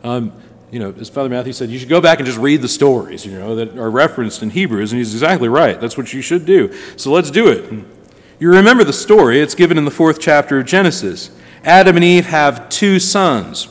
Um, 0.04 0.32
you 0.70 0.78
know, 0.78 0.94
as 0.98 1.08
Father 1.08 1.28
Matthew 1.28 1.52
said, 1.52 1.70
you 1.70 1.78
should 1.78 1.88
go 1.88 2.00
back 2.00 2.18
and 2.18 2.26
just 2.26 2.38
read 2.38 2.60
the 2.60 2.68
stories, 2.68 3.24
you 3.24 3.38
know, 3.38 3.54
that 3.56 3.76
are 3.78 3.90
referenced 3.90 4.42
in 4.42 4.50
Hebrews, 4.50 4.92
and 4.92 4.98
he's 4.98 5.14
exactly 5.14 5.48
right. 5.48 5.80
That's 5.80 5.96
what 5.96 6.12
you 6.12 6.20
should 6.20 6.44
do. 6.44 6.72
So 6.96 7.12
let's 7.12 7.30
do 7.30 7.48
it. 7.48 7.84
You 8.40 8.50
remember 8.50 8.84
the 8.84 8.92
story, 8.92 9.40
it's 9.40 9.54
given 9.54 9.78
in 9.78 9.84
the 9.84 9.90
fourth 9.90 10.20
chapter 10.20 10.58
of 10.58 10.66
Genesis. 10.66 11.30
Adam 11.62 11.96
and 11.96 12.04
Eve 12.04 12.26
have 12.26 12.68
two 12.68 12.98
sons. 12.98 13.68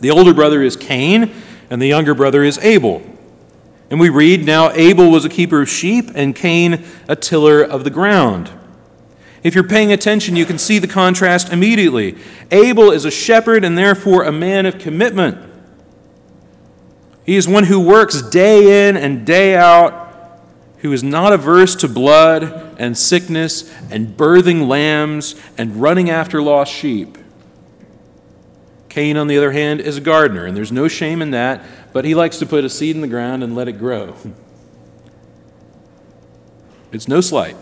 The 0.00 0.10
older 0.10 0.34
brother 0.34 0.62
is 0.62 0.76
Cain, 0.76 1.32
and 1.70 1.80
the 1.80 1.86
younger 1.86 2.14
brother 2.14 2.44
is 2.44 2.58
Abel. 2.58 3.02
And 3.90 3.98
we 3.98 4.08
read 4.08 4.44
now 4.44 4.70
Abel 4.72 5.10
was 5.10 5.24
a 5.24 5.28
keeper 5.28 5.62
of 5.62 5.68
sheep, 5.68 6.10
and 6.14 6.36
Cain 6.36 6.84
a 7.08 7.16
tiller 7.16 7.62
of 7.62 7.84
the 7.84 7.90
ground. 7.90 8.50
If 9.42 9.54
you're 9.54 9.64
paying 9.64 9.92
attention, 9.92 10.36
you 10.36 10.44
can 10.44 10.58
see 10.58 10.78
the 10.78 10.86
contrast 10.86 11.52
immediately. 11.52 12.16
Abel 12.50 12.90
is 12.90 13.04
a 13.04 13.10
shepherd 13.10 13.64
and 13.64 13.76
therefore 13.76 14.24
a 14.24 14.32
man 14.32 14.66
of 14.66 14.78
commitment. 14.78 15.38
He 17.24 17.36
is 17.36 17.48
one 17.48 17.64
who 17.64 17.80
works 17.80 18.22
day 18.22 18.88
in 18.88 18.96
and 18.96 19.24
day 19.24 19.56
out, 19.56 20.40
who 20.78 20.92
is 20.92 21.02
not 21.02 21.32
averse 21.32 21.74
to 21.76 21.88
blood 21.88 22.76
and 22.78 22.96
sickness 22.96 23.72
and 23.90 24.08
birthing 24.16 24.66
lambs 24.68 25.40
and 25.56 25.76
running 25.76 26.10
after 26.10 26.42
lost 26.42 26.72
sheep. 26.72 27.16
Cain, 28.88 29.16
on 29.16 29.28
the 29.28 29.38
other 29.38 29.52
hand, 29.52 29.80
is 29.80 29.96
a 29.96 30.00
gardener, 30.00 30.44
and 30.46 30.56
there's 30.56 30.72
no 30.72 30.88
shame 30.88 31.22
in 31.22 31.30
that, 31.30 31.64
but 31.92 32.04
he 32.04 32.14
likes 32.14 32.38
to 32.38 32.46
put 32.46 32.64
a 32.64 32.68
seed 32.68 32.96
in 32.96 33.02
the 33.02 33.08
ground 33.08 33.44
and 33.44 33.54
let 33.54 33.68
it 33.68 33.78
grow. 33.78 34.14
It's 36.92 37.06
no 37.06 37.20
slight. 37.20 37.54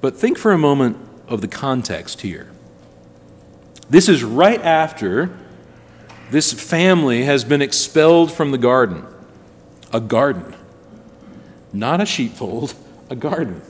But 0.00 0.16
think 0.16 0.38
for 0.38 0.52
a 0.52 0.58
moment 0.58 0.96
of 1.28 1.40
the 1.40 1.48
context 1.48 2.22
here. 2.22 2.50
This 3.88 4.08
is 4.08 4.22
right 4.22 4.60
after 4.62 5.36
this 6.30 6.52
family 6.52 7.24
has 7.24 7.44
been 7.44 7.60
expelled 7.60 8.32
from 8.32 8.52
the 8.52 8.58
garden. 8.58 9.04
A 9.92 10.00
garden. 10.00 10.54
Not 11.72 12.00
a 12.00 12.06
sheepfold, 12.06 12.74
a 13.08 13.16
garden. 13.16 13.62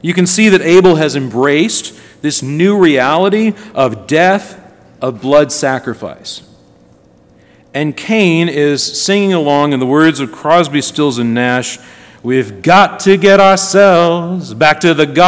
You 0.00 0.14
can 0.14 0.26
see 0.26 0.48
that 0.48 0.60
Abel 0.60 0.96
has 0.96 1.16
embraced 1.16 1.98
this 2.22 2.42
new 2.42 2.78
reality 2.78 3.54
of 3.74 4.06
death, 4.06 4.58
of 5.00 5.20
blood 5.20 5.50
sacrifice. 5.52 6.42
And 7.74 7.96
Cain 7.96 8.48
is 8.48 8.82
singing 9.02 9.32
along 9.32 9.72
in 9.72 9.80
the 9.80 9.86
words 9.86 10.20
of 10.20 10.30
Crosby, 10.30 10.82
Stills, 10.82 11.18
and 11.18 11.34
Nash 11.34 11.78
We've 12.22 12.62
got 12.62 13.00
to 13.00 13.16
get 13.16 13.40
ourselves 13.40 14.54
back 14.54 14.78
to 14.80 14.94
the 14.94 15.06
garden. 15.06 15.18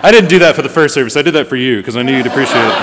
I 0.00 0.10
didn't 0.12 0.28
do 0.30 0.38
that 0.38 0.54
for 0.54 0.62
the 0.62 0.68
first 0.68 0.94
service. 0.94 1.16
I 1.16 1.22
did 1.22 1.34
that 1.34 1.48
for 1.48 1.56
you 1.56 1.78
because 1.78 1.96
I 1.96 2.02
knew 2.02 2.16
you'd 2.16 2.26
appreciate 2.26 2.64
it. 2.64 2.74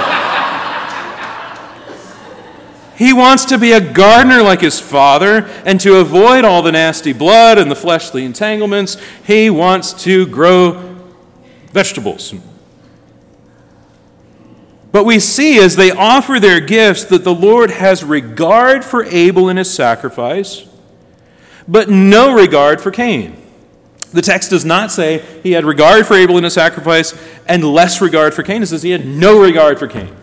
He 2.98 3.14
wants 3.14 3.46
to 3.46 3.58
be 3.58 3.72
a 3.72 3.80
gardener 3.80 4.44
like 4.44 4.60
his 4.60 4.80
father, 4.80 5.50
and 5.66 5.80
to 5.80 5.96
avoid 5.98 6.44
all 6.44 6.62
the 6.62 6.74
nasty 6.74 7.14
blood 7.14 7.58
and 7.58 7.72
the 7.72 7.76
fleshly 7.76 8.26
entanglements, 8.26 8.98
he 9.26 9.50
wants 9.50 9.94
to 10.04 10.28
grow 10.28 10.98
vegetables 11.72 12.34
but 14.92 15.06
we 15.06 15.20
see 15.20 15.60
as 15.60 15.76
they 15.76 15.92
offer 15.92 16.40
their 16.40 16.60
gifts 16.60 17.06
that 17.06 17.24
the 17.24 17.34
Lord 17.34 17.72
has 17.72 18.04
regard 18.04 18.84
for 18.84 19.06
Abel 19.06 19.48
and 19.48 19.58
his 19.58 19.74
sacrifice, 19.74 20.68
but 21.68 21.90
no 21.90 22.34
regard 22.34 22.82
for 22.82 22.92
Cain. 22.92 23.38
The 24.12 24.22
text 24.22 24.50
does 24.50 24.66
not 24.66 24.92
say 24.92 25.20
he 25.42 25.54
had 25.54 25.64
regard 25.64 26.06
for 26.06 26.16
Abel 26.16 26.36
and 26.36 26.44
his 26.44 26.54
sacrifice 26.54 27.14
and 27.48 27.64
less 27.64 28.02
regard 28.02 28.34
for 28.34 28.44
Cain. 28.44 28.62
It 28.62 28.66
says 28.66 28.84
he 28.84 28.92
had 28.92 29.06
no 29.06 29.40
regard 29.42 29.80
for 29.80 29.88
Cain. 29.88 30.14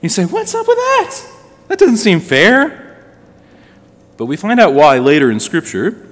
You 0.00 0.08
say, 0.08 0.24
what's 0.24 0.54
up 0.54 0.68
with 0.68 0.76
that? 0.76 1.26
That 1.66 1.78
doesn't 1.80 1.96
seem 1.96 2.20
fair. 2.20 2.96
But 4.16 4.26
we 4.26 4.36
find 4.36 4.60
out 4.60 4.72
why 4.72 4.98
later 4.98 5.32
in 5.32 5.40
Scripture. 5.40 6.02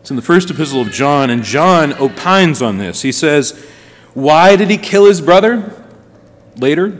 It's 0.00 0.10
in 0.10 0.16
the 0.16 0.22
first 0.22 0.50
epistle 0.50 0.80
of 0.80 0.90
John, 0.90 1.30
and 1.30 1.42
John 1.42 1.94
opines 1.94 2.60
on 2.60 2.78
this. 2.78 3.02
He 3.02 3.12
says, 3.12 3.64
Why 4.12 4.56
did 4.56 4.70
he 4.70 4.76
kill 4.76 5.06
his 5.06 5.20
brother 5.20 5.83
later? 6.56 6.98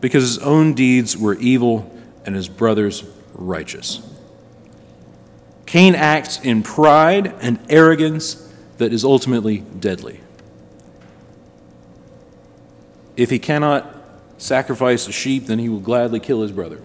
Because 0.00 0.22
his 0.22 0.38
own 0.38 0.74
deeds 0.74 1.16
were 1.16 1.34
evil 1.34 1.92
and 2.24 2.34
his 2.34 2.48
brother's 2.48 3.04
righteous. 3.34 4.00
Cain 5.66 5.94
acts 5.94 6.40
in 6.40 6.62
pride 6.62 7.34
and 7.40 7.58
arrogance 7.68 8.52
that 8.78 8.92
is 8.92 9.04
ultimately 9.04 9.58
deadly. 9.58 10.20
If 13.16 13.30
he 13.30 13.38
cannot 13.38 13.92
sacrifice 14.38 15.08
a 15.08 15.12
sheep, 15.12 15.46
then 15.46 15.58
he 15.58 15.68
will 15.68 15.80
gladly 15.80 16.20
kill 16.20 16.42
his 16.42 16.52
brother. 16.52 16.80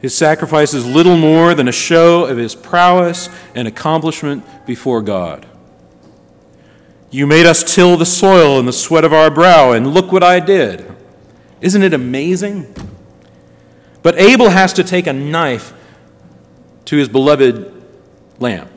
His 0.00 0.14
sacrifice 0.14 0.74
is 0.74 0.84
little 0.84 1.16
more 1.16 1.54
than 1.54 1.66
a 1.66 1.72
show 1.72 2.26
of 2.26 2.36
his 2.36 2.54
prowess 2.54 3.30
and 3.54 3.66
accomplishment 3.66 4.44
before 4.66 5.00
God. 5.00 5.46
You 7.14 7.28
made 7.28 7.46
us 7.46 7.62
till 7.62 7.96
the 7.96 8.04
soil 8.04 8.58
in 8.58 8.66
the 8.66 8.72
sweat 8.72 9.04
of 9.04 9.12
our 9.12 9.30
brow, 9.30 9.70
and 9.70 9.94
look 9.94 10.10
what 10.10 10.24
I 10.24 10.40
did. 10.40 10.84
Isn't 11.60 11.84
it 11.84 11.94
amazing? 11.94 12.74
But 14.02 14.18
Abel 14.18 14.50
has 14.50 14.72
to 14.72 14.82
take 14.82 15.06
a 15.06 15.12
knife 15.12 15.72
to 16.86 16.96
his 16.96 17.08
beloved 17.08 17.72
lamb. 18.40 18.68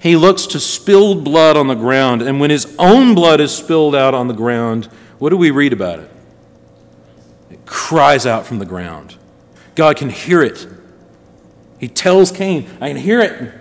He 0.00 0.16
looks 0.16 0.44
to 0.48 0.60
spilled 0.60 1.24
blood 1.24 1.56
on 1.56 1.66
the 1.66 1.74
ground, 1.74 2.20
and 2.20 2.38
when 2.40 2.50
his 2.50 2.76
own 2.78 3.14
blood 3.14 3.40
is 3.40 3.56
spilled 3.56 3.94
out 3.94 4.12
on 4.12 4.28
the 4.28 4.34
ground, 4.34 4.84
what 5.18 5.30
do 5.30 5.38
we 5.38 5.50
read 5.50 5.72
about 5.72 6.00
it? 6.00 6.10
It 7.48 7.64
cries 7.64 8.26
out 8.26 8.44
from 8.44 8.58
the 8.58 8.66
ground. 8.66 9.16
God 9.76 9.96
can 9.96 10.10
hear 10.10 10.42
it. 10.42 10.68
He 11.78 11.88
tells 11.88 12.30
Cain, 12.30 12.68
I 12.82 12.88
can 12.88 12.98
hear 12.98 13.20
it. 13.20 13.59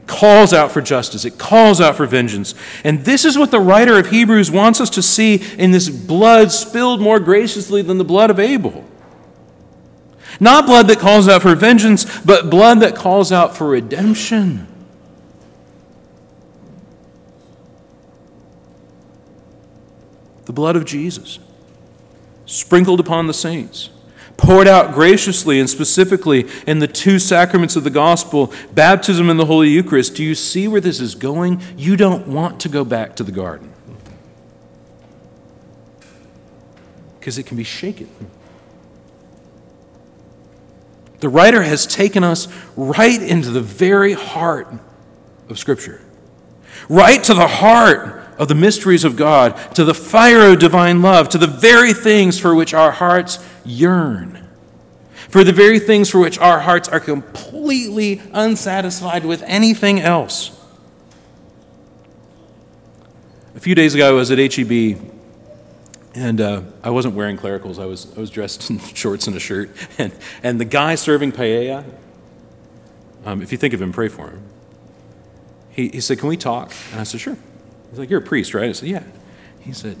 It 0.00 0.06
calls 0.06 0.54
out 0.54 0.72
for 0.72 0.80
justice. 0.80 1.24
It 1.24 1.36
calls 1.38 1.80
out 1.80 1.96
for 1.96 2.06
vengeance. 2.06 2.54
And 2.84 3.04
this 3.04 3.24
is 3.24 3.36
what 3.36 3.50
the 3.50 3.60
writer 3.60 3.98
of 3.98 4.10
Hebrews 4.10 4.50
wants 4.50 4.80
us 4.80 4.88
to 4.90 5.02
see 5.02 5.42
in 5.58 5.72
this 5.72 5.88
blood 5.88 6.50
spilled 6.52 7.00
more 7.00 7.20
graciously 7.20 7.82
than 7.82 7.98
the 7.98 8.04
blood 8.04 8.30
of 8.30 8.38
Abel. 8.38 8.84
Not 10.38 10.66
blood 10.66 10.88
that 10.88 10.98
calls 10.98 11.28
out 11.28 11.42
for 11.42 11.54
vengeance, 11.54 12.20
but 12.20 12.48
blood 12.48 12.80
that 12.80 12.96
calls 12.96 13.30
out 13.30 13.56
for 13.56 13.68
redemption. 13.68 14.66
The 20.46 20.52
blood 20.52 20.76
of 20.76 20.84
Jesus, 20.84 21.38
sprinkled 22.46 23.00
upon 23.00 23.26
the 23.26 23.34
saints 23.34 23.90
poured 24.40 24.66
out 24.66 24.94
graciously 24.94 25.60
and 25.60 25.68
specifically 25.68 26.48
in 26.66 26.78
the 26.78 26.88
two 26.88 27.18
sacraments 27.18 27.76
of 27.76 27.84
the 27.84 27.90
gospel, 27.90 28.52
baptism 28.72 29.28
and 29.28 29.38
the 29.38 29.44
Holy 29.44 29.68
Eucharist. 29.68 30.16
Do 30.16 30.24
you 30.24 30.34
see 30.34 30.66
where 30.66 30.80
this 30.80 30.98
is 30.98 31.14
going? 31.14 31.60
You 31.76 31.96
don't 31.96 32.26
want 32.26 32.60
to 32.60 32.68
go 32.68 32.84
back 32.84 33.16
to 33.16 33.22
the 33.22 33.32
garden 33.32 33.72
because 37.18 37.36
it 37.36 37.44
can 37.44 37.56
be 37.56 37.64
shaken. 37.64 38.08
The 41.20 41.28
writer 41.28 41.62
has 41.62 41.86
taken 41.86 42.24
us 42.24 42.48
right 42.76 43.20
into 43.20 43.50
the 43.50 43.60
very 43.60 44.14
heart 44.14 44.72
of 45.50 45.58
Scripture, 45.58 46.00
right 46.88 47.22
to 47.24 47.34
the 47.34 47.46
heart 47.46 48.16
of 48.38 48.48
the 48.48 48.54
mysteries 48.54 49.04
of 49.04 49.16
God, 49.16 49.54
to 49.74 49.84
the 49.84 49.92
fire 49.92 50.50
of 50.50 50.58
divine 50.58 51.02
love, 51.02 51.28
to 51.28 51.38
the 51.38 51.46
very 51.46 51.92
things 51.92 52.40
for 52.40 52.54
which 52.54 52.72
our 52.72 52.90
hearts 52.90 53.38
yearn, 53.64 54.46
for 55.28 55.44
the 55.44 55.52
very 55.52 55.78
things 55.78 56.10
for 56.10 56.18
which 56.18 56.38
our 56.38 56.60
hearts 56.60 56.88
are 56.88 57.00
completely 57.00 58.20
unsatisfied 58.32 59.24
with 59.24 59.42
anything 59.46 60.00
else. 60.00 60.56
A 63.54 63.60
few 63.60 63.74
days 63.74 63.94
ago, 63.94 64.08
I 64.08 64.12
was 64.12 64.30
at 64.30 64.38
HEB, 64.38 64.98
and 66.14 66.40
uh, 66.40 66.62
I 66.82 66.90
wasn't 66.90 67.14
wearing 67.14 67.36
clericals. 67.36 67.78
I 67.78 67.84
was, 67.84 68.10
I 68.16 68.20
was 68.20 68.30
dressed 68.30 68.70
in 68.70 68.78
shorts 68.78 69.26
and 69.26 69.36
a 69.36 69.40
shirt. 69.40 69.70
And, 69.98 70.12
and 70.42 70.60
the 70.60 70.64
guy 70.64 70.94
serving 70.94 71.32
paella, 71.32 71.84
um, 73.24 73.42
if 73.42 73.52
you 73.52 73.58
think 73.58 73.74
of 73.74 73.82
him, 73.82 73.92
pray 73.92 74.08
for 74.08 74.30
him. 74.30 74.42
He, 75.70 75.88
he 75.88 76.00
said, 76.00 76.18
Can 76.18 76.28
we 76.28 76.36
talk? 76.36 76.72
And 76.92 77.00
I 77.00 77.04
said, 77.04 77.20
Sure. 77.20 77.36
He's 77.90 77.98
like, 77.98 78.10
You're 78.10 78.20
a 78.20 78.24
priest, 78.24 78.54
right? 78.54 78.68
I 78.68 78.72
said, 78.72 78.88
Yeah. 78.88 79.02
He 79.60 79.72
said, 79.72 79.98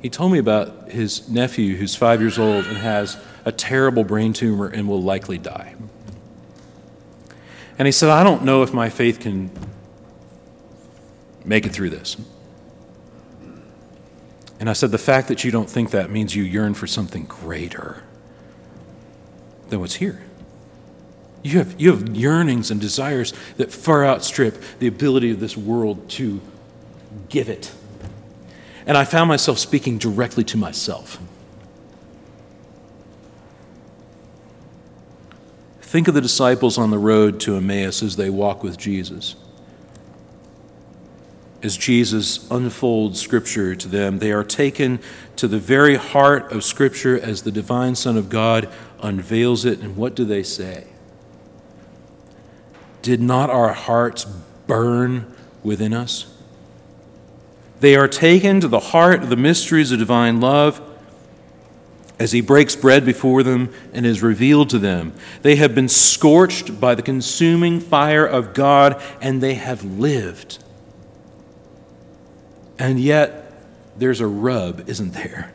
He 0.00 0.08
told 0.08 0.32
me 0.32 0.38
about 0.38 0.90
his 0.90 1.28
nephew 1.28 1.76
who's 1.76 1.94
five 1.94 2.20
years 2.20 2.38
old 2.38 2.64
and 2.64 2.76
has 2.78 3.18
a 3.44 3.52
terrible 3.52 4.04
brain 4.04 4.32
tumor 4.32 4.66
and 4.66 4.88
will 4.88 5.02
likely 5.02 5.38
die. 5.38 5.74
And 7.78 7.86
he 7.86 7.92
said, 7.92 8.10
I 8.10 8.24
don't 8.24 8.44
know 8.44 8.62
if 8.62 8.72
my 8.72 8.88
faith 8.88 9.20
can 9.20 9.50
make 11.44 11.66
it 11.66 11.72
through 11.72 11.90
this. 11.90 12.16
And 14.58 14.68
I 14.68 14.74
said, 14.74 14.90
The 14.90 14.98
fact 14.98 15.28
that 15.28 15.44
you 15.44 15.50
don't 15.50 15.68
think 15.68 15.90
that 15.90 16.10
means 16.10 16.34
you 16.34 16.42
yearn 16.42 16.74
for 16.74 16.86
something 16.86 17.24
greater 17.24 18.02
than 19.68 19.80
what's 19.80 19.94
here. 19.94 20.22
You 21.42 21.58
have, 21.58 21.80
you 21.80 21.90
have 21.90 22.14
yearnings 22.14 22.70
and 22.70 22.78
desires 22.80 23.32
that 23.56 23.72
far 23.72 24.04
outstrip 24.04 24.62
the 24.78 24.86
ability 24.86 25.30
of 25.30 25.40
this 25.40 25.56
world 25.56 26.10
to 26.10 26.42
give 27.30 27.48
it. 27.48 27.72
And 28.90 28.98
I 28.98 29.04
found 29.04 29.28
myself 29.28 29.60
speaking 29.60 29.98
directly 29.98 30.42
to 30.42 30.56
myself. 30.56 31.20
Think 35.80 36.08
of 36.08 36.14
the 36.14 36.20
disciples 36.20 36.76
on 36.76 36.90
the 36.90 36.98
road 36.98 37.38
to 37.42 37.54
Emmaus 37.54 38.02
as 38.02 38.16
they 38.16 38.30
walk 38.30 38.64
with 38.64 38.76
Jesus. 38.76 39.36
As 41.62 41.76
Jesus 41.76 42.50
unfolds 42.50 43.20
Scripture 43.20 43.76
to 43.76 43.86
them, 43.86 44.18
they 44.18 44.32
are 44.32 44.42
taken 44.42 44.98
to 45.36 45.46
the 45.46 45.60
very 45.60 45.94
heart 45.94 46.50
of 46.50 46.64
Scripture 46.64 47.16
as 47.16 47.42
the 47.42 47.52
divine 47.52 47.94
Son 47.94 48.16
of 48.16 48.28
God 48.28 48.68
unveils 49.00 49.64
it. 49.64 49.78
And 49.78 49.96
what 49.96 50.16
do 50.16 50.24
they 50.24 50.42
say? 50.42 50.88
Did 53.02 53.20
not 53.20 53.50
our 53.50 53.72
hearts 53.72 54.24
burn 54.66 55.32
within 55.62 55.92
us? 55.92 56.29
They 57.80 57.96
are 57.96 58.08
taken 58.08 58.60
to 58.60 58.68
the 58.68 58.78
heart 58.78 59.22
of 59.22 59.30
the 59.30 59.36
mysteries 59.36 59.90
of 59.90 59.98
divine 59.98 60.40
love 60.40 60.80
as 62.18 62.32
he 62.32 62.42
breaks 62.42 62.76
bread 62.76 63.06
before 63.06 63.42
them 63.42 63.72
and 63.94 64.04
is 64.04 64.22
revealed 64.22 64.68
to 64.70 64.78
them. 64.78 65.14
They 65.40 65.56
have 65.56 65.74
been 65.74 65.88
scorched 65.88 66.78
by 66.78 66.94
the 66.94 67.02
consuming 67.02 67.80
fire 67.80 68.26
of 68.26 68.52
God 68.52 69.02
and 69.22 69.42
they 69.42 69.54
have 69.54 69.82
lived. 69.82 70.62
And 72.78 73.00
yet, 73.00 73.52
there's 73.96 74.20
a 74.20 74.26
rub, 74.26 74.88
isn't 74.88 75.12
there? 75.14 75.52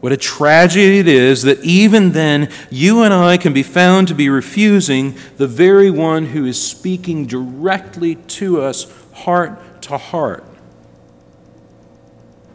What 0.00 0.12
a 0.12 0.16
tragedy 0.16 0.98
it 0.98 1.08
is 1.08 1.42
that 1.42 1.62
even 1.64 2.12
then 2.12 2.50
you 2.70 3.02
and 3.02 3.14
I 3.14 3.36
can 3.36 3.52
be 3.52 3.62
found 3.62 4.08
to 4.08 4.14
be 4.14 4.28
refusing 4.28 5.14
the 5.36 5.46
very 5.46 5.90
one 5.90 6.26
who 6.26 6.44
is 6.44 6.60
speaking 6.60 7.26
directly 7.26 8.16
to 8.16 8.60
us 8.60 8.92
heart 9.12 9.58
to 9.92 9.98
heart. 9.98 10.44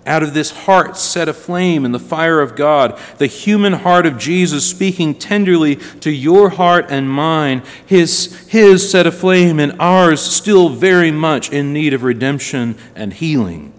Out 0.06 0.24
of 0.24 0.34
this 0.34 0.52
heart 0.52 0.98
set 0.98 1.28
aflame 1.28 1.86
in 1.86 1.92
the 1.92 2.00
fire 2.00 2.40
of 2.40 2.56
God, 2.56 2.98
the 3.18 3.28
human 3.28 3.74
heart 3.74 4.06
of 4.06 4.18
Jesus 4.18 4.66
speaking 4.68 5.14
tenderly 5.14 5.76
to 5.76 6.10
your 6.10 6.50
heart 6.50 6.86
and 6.90 7.10
mine, 7.10 7.62
his, 7.86 8.48
his 8.48 8.90
set 8.90 9.06
aflame 9.06 9.60
and 9.60 9.76
ours 9.80 10.22
still 10.22 10.70
very 10.70 11.12
much 11.12 11.52
in 11.52 11.74
need 11.74 11.94
of 11.94 12.04
redemption 12.04 12.76
and 12.96 13.14
healing. 13.14 13.74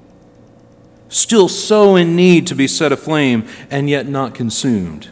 Still 1.08 1.48
so 1.48 1.96
in 1.96 2.14
need 2.14 2.46
to 2.48 2.54
be 2.54 2.68
set 2.68 2.92
aflame 2.92 3.48
and 3.70 3.88
yet 3.88 4.06
not 4.06 4.34
consumed. 4.34 5.08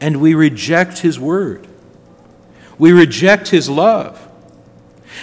And 0.00 0.20
we 0.20 0.34
reject 0.34 1.00
his 1.00 1.20
word. 1.20 1.68
We 2.78 2.92
reject 2.92 3.48
his 3.48 3.68
love. 3.68 4.29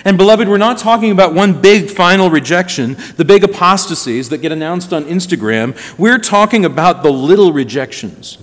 And 0.05 0.17
beloved, 0.17 0.47
we're 0.47 0.57
not 0.57 0.77
talking 0.77 1.11
about 1.11 1.33
one 1.33 1.61
big 1.61 1.89
final 1.89 2.29
rejection, 2.29 2.95
the 3.15 3.25
big 3.25 3.43
apostasies 3.43 4.29
that 4.29 4.39
get 4.39 4.51
announced 4.51 4.93
on 4.93 5.05
Instagram. 5.05 5.75
We're 5.97 6.19
talking 6.19 6.65
about 6.65 7.03
the 7.03 7.11
little 7.11 7.51
rejections 7.51 8.37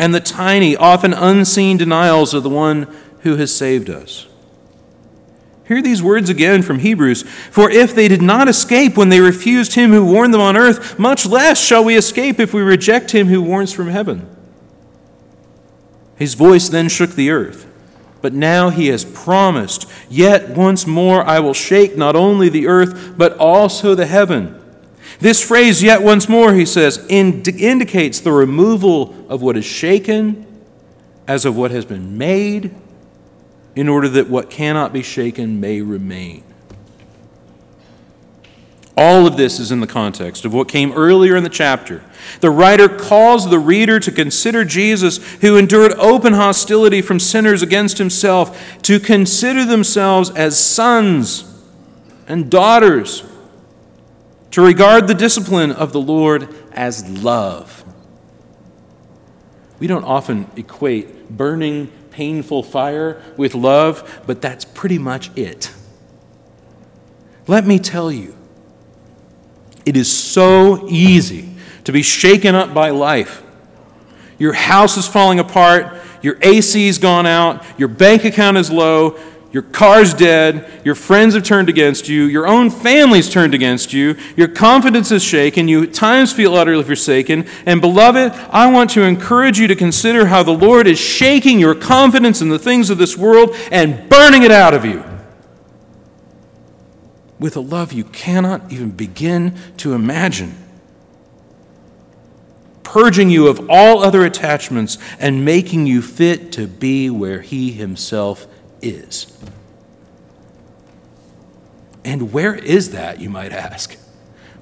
and 0.00 0.14
the 0.14 0.20
tiny, 0.20 0.74
often 0.74 1.12
unseen 1.12 1.76
denials 1.76 2.32
of 2.32 2.42
the 2.42 2.48
one 2.48 2.88
who 3.20 3.36
has 3.36 3.54
saved 3.54 3.90
us. 3.90 4.26
Hear 5.68 5.82
these 5.82 6.02
words 6.02 6.30
again 6.30 6.62
from 6.62 6.80
Hebrews 6.80 7.22
For 7.22 7.70
if 7.70 7.94
they 7.94 8.08
did 8.08 8.22
not 8.22 8.48
escape 8.48 8.96
when 8.96 9.10
they 9.10 9.20
refused 9.20 9.74
him 9.74 9.90
who 9.92 10.04
warned 10.04 10.32
them 10.34 10.40
on 10.40 10.56
earth, 10.56 10.98
much 10.98 11.26
less 11.26 11.64
shall 11.64 11.84
we 11.84 11.96
escape 11.96 12.40
if 12.40 12.54
we 12.54 12.62
reject 12.62 13.12
him 13.12 13.28
who 13.28 13.42
warns 13.42 13.72
from 13.72 13.88
heaven. 13.88 14.26
His 16.16 16.34
voice 16.34 16.68
then 16.68 16.88
shook 16.88 17.10
the 17.10 17.30
earth. 17.30 17.69
But 18.22 18.32
now 18.34 18.70
he 18.70 18.88
has 18.88 19.04
promised, 19.04 19.90
Yet 20.08 20.50
once 20.50 20.86
more 20.86 21.24
I 21.24 21.40
will 21.40 21.54
shake 21.54 21.96
not 21.96 22.16
only 22.16 22.48
the 22.48 22.66
earth, 22.66 23.14
but 23.16 23.36
also 23.38 23.94
the 23.94 24.06
heaven. 24.06 24.60
This 25.18 25.42
phrase, 25.42 25.82
yet 25.82 26.02
once 26.02 26.28
more, 26.28 26.54
he 26.54 26.64
says, 26.64 27.04
ind- 27.08 27.48
indicates 27.48 28.20
the 28.20 28.32
removal 28.32 29.14
of 29.28 29.42
what 29.42 29.56
is 29.56 29.64
shaken 29.64 30.46
as 31.26 31.44
of 31.44 31.56
what 31.56 31.70
has 31.70 31.84
been 31.84 32.16
made, 32.18 32.74
in 33.76 33.88
order 33.88 34.08
that 34.08 34.28
what 34.28 34.50
cannot 34.50 34.92
be 34.92 35.02
shaken 35.02 35.60
may 35.60 35.80
remain. 35.80 36.42
All 38.96 39.26
of 39.26 39.36
this 39.36 39.58
is 39.58 39.72
in 39.72 39.80
the 39.80 39.86
context 39.86 40.44
of 40.44 40.52
what 40.52 40.68
came 40.68 40.92
earlier 40.92 41.36
in 41.36 41.42
the 41.42 41.48
chapter. 41.48 42.04
The 42.40 42.50
writer 42.50 42.88
calls 42.88 43.48
the 43.48 43.58
reader 43.58 44.00
to 44.00 44.12
consider 44.12 44.64
Jesus, 44.64 45.18
who 45.40 45.56
endured 45.56 45.92
open 45.92 46.34
hostility 46.34 47.00
from 47.00 47.18
sinners 47.18 47.62
against 47.62 47.98
himself, 47.98 48.82
to 48.82 49.00
consider 49.00 49.64
themselves 49.64 50.30
as 50.30 50.62
sons 50.62 51.44
and 52.26 52.50
daughters, 52.50 53.24
to 54.50 54.60
regard 54.60 55.06
the 55.06 55.14
discipline 55.14 55.70
of 55.70 55.92
the 55.92 56.00
Lord 56.00 56.52
as 56.72 57.08
love. 57.08 57.84
We 59.78 59.86
don't 59.86 60.04
often 60.04 60.50
equate 60.56 61.30
burning, 61.30 61.90
painful 62.10 62.64
fire 62.64 63.22
with 63.36 63.54
love, 63.54 64.22
but 64.26 64.42
that's 64.42 64.64
pretty 64.64 64.98
much 64.98 65.30
it. 65.38 65.72
Let 67.46 67.66
me 67.66 67.78
tell 67.78 68.12
you, 68.12 68.36
it 69.90 69.96
is 69.96 70.08
so 70.08 70.86
easy 70.88 71.48
to 71.82 71.90
be 71.90 72.00
shaken 72.00 72.54
up 72.54 72.72
by 72.72 72.90
life. 72.90 73.42
Your 74.38 74.52
house 74.52 74.96
is 74.96 75.08
falling 75.08 75.40
apart, 75.40 76.00
your 76.22 76.38
AC's 76.42 76.98
gone 76.98 77.26
out, 77.26 77.64
your 77.76 77.88
bank 77.88 78.24
account 78.24 78.56
is 78.56 78.70
low, 78.70 79.18
your 79.50 79.64
car's 79.64 80.14
dead, 80.14 80.70
your 80.84 80.94
friends 80.94 81.34
have 81.34 81.42
turned 81.42 81.68
against 81.68 82.08
you, 82.08 82.22
your 82.22 82.46
own 82.46 82.70
family's 82.70 83.28
turned 83.28 83.52
against 83.52 83.92
you, 83.92 84.14
your 84.36 84.46
confidence 84.46 85.10
is 85.10 85.24
shaken, 85.24 85.66
you 85.66 85.82
at 85.82 85.92
times 85.92 86.32
feel 86.32 86.54
utterly 86.54 86.84
forsaken. 86.84 87.44
And 87.66 87.80
beloved, 87.80 88.30
I 88.52 88.70
want 88.70 88.90
to 88.90 89.02
encourage 89.02 89.58
you 89.58 89.66
to 89.66 89.74
consider 89.74 90.26
how 90.26 90.44
the 90.44 90.52
Lord 90.52 90.86
is 90.86 91.00
shaking 91.00 91.58
your 91.58 91.74
confidence 91.74 92.40
in 92.40 92.48
the 92.48 92.60
things 92.60 92.90
of 92.90 92.98
this 92.98 93.16
world 93.16 93.56
and 93.72 94.08
burning 94.08 94.44
it 94.44 94.52
out 94.52 94.72
of 94.72 94.84
you 94.84 95.09
with 97.40 97.56
a 97.56 97.60
love 97.60 97.92
you 97.92 98.04
cannot 98.04 98.70
even 98.70 98.90
begin 98.90 99.56
to 99.78 99.94
imagine. 99.94 100.54
Purging 102.84 103.30
you 103.30 103.48
of 103.48 103.68
all 103.70 104.04
other 104.04 104.24
attachments 104.24 104.98
and 105.18 105.44
making 105.44 105.86
you 105.86 106.02
fit 106.02 106.52
to 106.52 106.66
be 106.66 107.08
where 107.08 107.40
He 107.40 107.72
Himself 107.72 108.46
is. 108.82 109.36
And 112.04 112.32
where 112.32 112.54
is 112.54 112.90
that, 112.90 113.20
you 113.20 113.30
might 113.30 113.52
ask? 113.52 113.96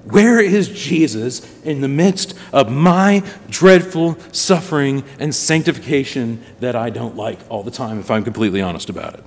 Where 0.05 0.39
is 0.39 0.69
Jesus 0.69 1.61
in 1.63 1.81
the 1.81 1.87
midst 1.87 2.33
of 2.53 2.71
my 2.71 3.23
dreadful 3.49 4.17
suffering 4.31 5.03
and 5.19 5.35
sanctification 5.35 6.43
that 6.61 6.75
I 6.75 6.89
don't 6.89 7.15
like 7.15 7.39
all 7.49 7.63
the 7.63 7.71
time, 7.71 7.99
if 7.99 8.09
I'm 8.09 8.23
completely 8.23 8.61
honest 8.61 8.89
about 8.89 9.15
it? 9.15 9.23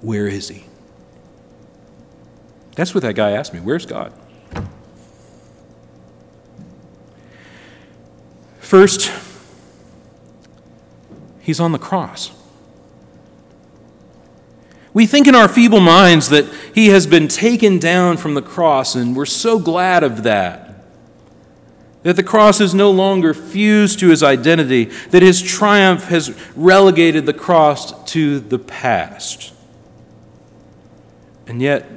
Where 0.00 0.26
is 0.26 0.48
he? 0.48 0.64
That's 2.76 2.94
what 2.94 3.02
that 3.02 3.14
guy 3.14 3.32
asked 3.32 3.52
me. 3.52 3.60
Where's 3.60 3.86
God? 3.86 4.12
First, 8.60 9.10
he's 11.40 11.58
on 11.58 11.72
the 11.72 11.78
cross. 11.78 12.30
We 14.94 15.06
think 15.06 15.26
in 15.26 15.34
our 15.34 15.48
feeble 15.48 15.80
minds 15.80 16.28
that 16.28 16.44
he 16.74 16.88
has 16.88 17.06
been 17.06 17.28
taken 17.28 17.78
down 17.78 18.16
from 18.16 18.34
the 18.34 18.42
cross, 18.42 18.94
and 18.94 19.16
we're 19.16 19.26
so 19.26 19.58
glad 19.58 20.04
of 20.04 20.22
that. 20.22 20.84
That 22.04 22.16
the 22.16 22.22
cross 22.22 22.60
is 22.60 22.74
no 22.74 22.90
longer 22.90 23.34
fused 23.34 23.98
to 24.00 24.08
his 24.08 24.22
identity, 24.22 24.84
that 25.10 25.22
his 25.22 25.42
triumph 25.42 26.04
has 26.04 26.36
relegated 26.54 27.26
the 27.26 27.32
cross 27.32 28.04
to 28.12 28.38
the 28.38 28.58
past. 28.58 29.52
And 31.48 31.62
yet, 31.62 31.90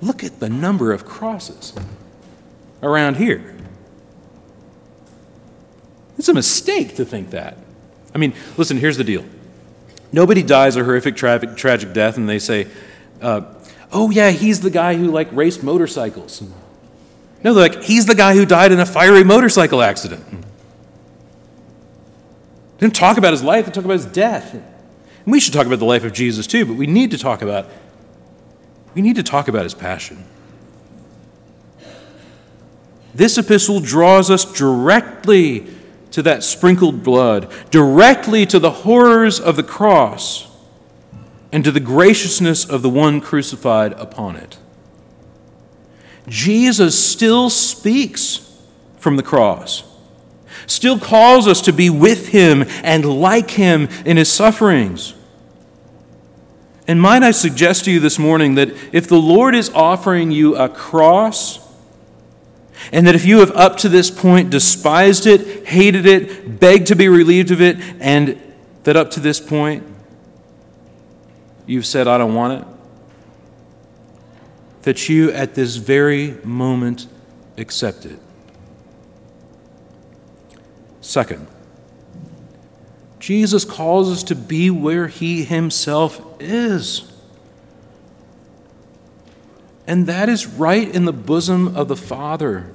look 0.00 0.24
at 0.24 0.40
the 0.40 0.48
number 0.48 0.90
of 0.92 1.04
crosses 1.04 1.74
around 2.82 3.18
here. 3.18 3.56
It's 6.18 6.28
a 6.28 6.34
mistake 6.34 6.96
to 6.96 7.04
think 7.04 7.30
that. 7.30 7.56
I 8.14 8.18
mean, 8.18 8.34
listen, 8.56 8.78
here's 8.78 8.96
the 8.96 9.04
deal. 9.04 9.24
Nobody 10.12 10.42
dies 10.42 10.76
a 10.76 10.84
horrific, 10.84 11.14
tragic, 11.14 11.56
tragic 11.56 11.92
death 11.92 12.16
and 12.16 12.28
they 12.28 12.38
say, 12.38 12.66
uh, 13.22 13.42
oh, 13.92 14.10
yeah, 14.10 14.30
he's 14.30 14.60
the 14.60 14.70
guy 14.70 14.96
who, 14.96 15.10
like, 15.10 15.28
raced 15.32 15.62
motorcycles. 15.62 16.42
No, 17.42 17.54
they're 17.54 17.68
like, 17.68 17.82
he's 17.82 18.06
the 18.06 18.14
guy 18.14 18.34
who 18.34 18.44
died 18.44 18.72
in 18.72 18.80
a 18.80 18.86
fiery 18.86 19.24
motorcycle 19.24 19.82
accident. 19.82 20.24
They 22.78 22.86
didn't 22.86 22.96
talk 22.96 23.18
about 23.18 23.32
his 23.32 23.42
life, 23.42 23.66
they 23.66 23.72
talk 23.72 23.84
about 23.84 23.94
his 23.94 24.06
death. 24.06 24.54
And 24.54 24.64
we 25.26 25.38
should 25.38 25.52
talk 25.52 25.66
about 25.66 25.78
the 25.78 25.84
life 25.84 26.04
of 26.04 26.12
Jesus 26.12 26.46
too, 26.46 26.64
but 26.64 26.76
we 26.76 26.86
need 26.86 27.10
to 27.10 27.18
talk 27.18 27.42
about 27.42 27.68
we 28.94 29.02
need 29.02 29.16
to 29.16 29.22
talk 29.22 29.48
about 29.48 29.64
his 29.64 29.74
passion. 29.74 30.24
This 33.14 33.38
epistle 33.38 33.80
draws 33.80 34.30
us 34.30 34.44
directly 34.44 35.66
to 36.12 36.22
that 36.22 36.42
sprinkled 36.42 37.02
blood, 37.02 37.52
directly 37.70 38.46
to 38.46 38.58
the 38.58 38.70
horrors 38.70 39.40
of 39.40 39.56
the 39.56 39.62
cross, 39.62 40.48
and 41.52 41.64
to 41.64 41.70
the 41.70 41.80
graciousness 41.80 42.64
of 42.64 42.82
the 42.82 42.88
one 42.88 43.20
crucified 43.20 43.92
upon 43.94 44.36
it. 44.36 44.58
Jesus 46.28 46.98
still 46.98 47.50
speaks 47.50 48.58
from 48.98 49.16
the 49.16 49.22
cross, 49.22 49.82
still 50.66 50.98
calls 50.98 51.48
us 51.48 51.60
to 51.62 51.72
be 51.72 51.90
with 51.90 52.28
him 52.28 52.64
and 52.84 53.20
like 53.20 53.52
him 53.52 53.88
in 54.04 54.16
his 54.16 54.30
sufferings. 54.30 55.14
And 56.90 57.00
might 57.00 57.22
I 57.22 57.30
suggest 57.30 57.84
to 57.84 57.92
you 57.92 58.00
this 58.00 58.18
morning 58.18 58.56
that 58.56 58.70
if 58.92 59.06
the 59.06 59.14
Lord 59.14 59.54
is 59.54 59.70
offering 59.70 60.32
you 60.32 60.56
a 60.56 60.68
cross, 60.68 61.60
and 62.90 63.06
that 63.06 63.14
if 63.14 63.24
you 63.24 63.38
have 63.38 63.52
up 63.52 63.76
to 63.76 63.88
this 63.88 64.10
point 64.10 64.50
despised 64.50 65.24
it, 65.24 65.68
hated 65.68 66.04
it, 66.04 66.58
begged 66.58 66.88
to 66.88 66.96
be 66.96 67.06
relieved 67.06 67.52
of 67.52 67.60
it, 67.60 67.76
and 68.00 68.42
that 68.82 68.96
up 68.96 69.12
to 69.12 69.20
this 69.20 69.38
point 69.38 69.86
you've 71.64 71.86
said, 71.86 72.08
I 72.08 72.18
don't 72.18 72.34
want 72.34 72.60
it, 72.60 72.68
that 74.82 75.08
you 75.08 75.30
at 75.30 75.54
this 75.54 75.76
very 75.76 76.38
moment 76.42 77.06
accept 77.56 78.04
it. 78.04 78.18
Second, 81.00 81.46
Jesus 83.20 83.64
calls 83.64 84.10
us 84.10 84.24
to 84.24 84.34
be 84.34 84.70
where 84.70 85.06
he 85.06 85.44
himself 85.44 86.26
is. 86.40 87.10
And 89.86 90.06
that 90.06 90.28
is 90.28 90.46
right 90.46 90.88
in 90.88 91.04
the 91.04 91.12
bosom 91.12 91.76
of 91.76 91.88
the 91.88 91.96
Father. 91.96 92.70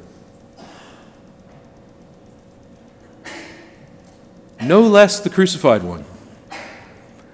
No 4.61 4.81
less 4.81 5.19
the 5.19 5.29
crucified 5.29 5.83
one, 5.83 6.05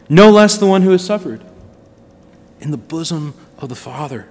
no 0.10 0.30
less 0.30 0.58
the 0.58 0.65
one 0.65 0.82
who 0.82 0.91
has 0.91 1.04
suffered. 1.04 1.41
In 2.60 2.72
the 2.72 2.78
bosom 2.78 3.34
of 3.58 3.70
the 3.70 3.76
Father, 3.76 4.28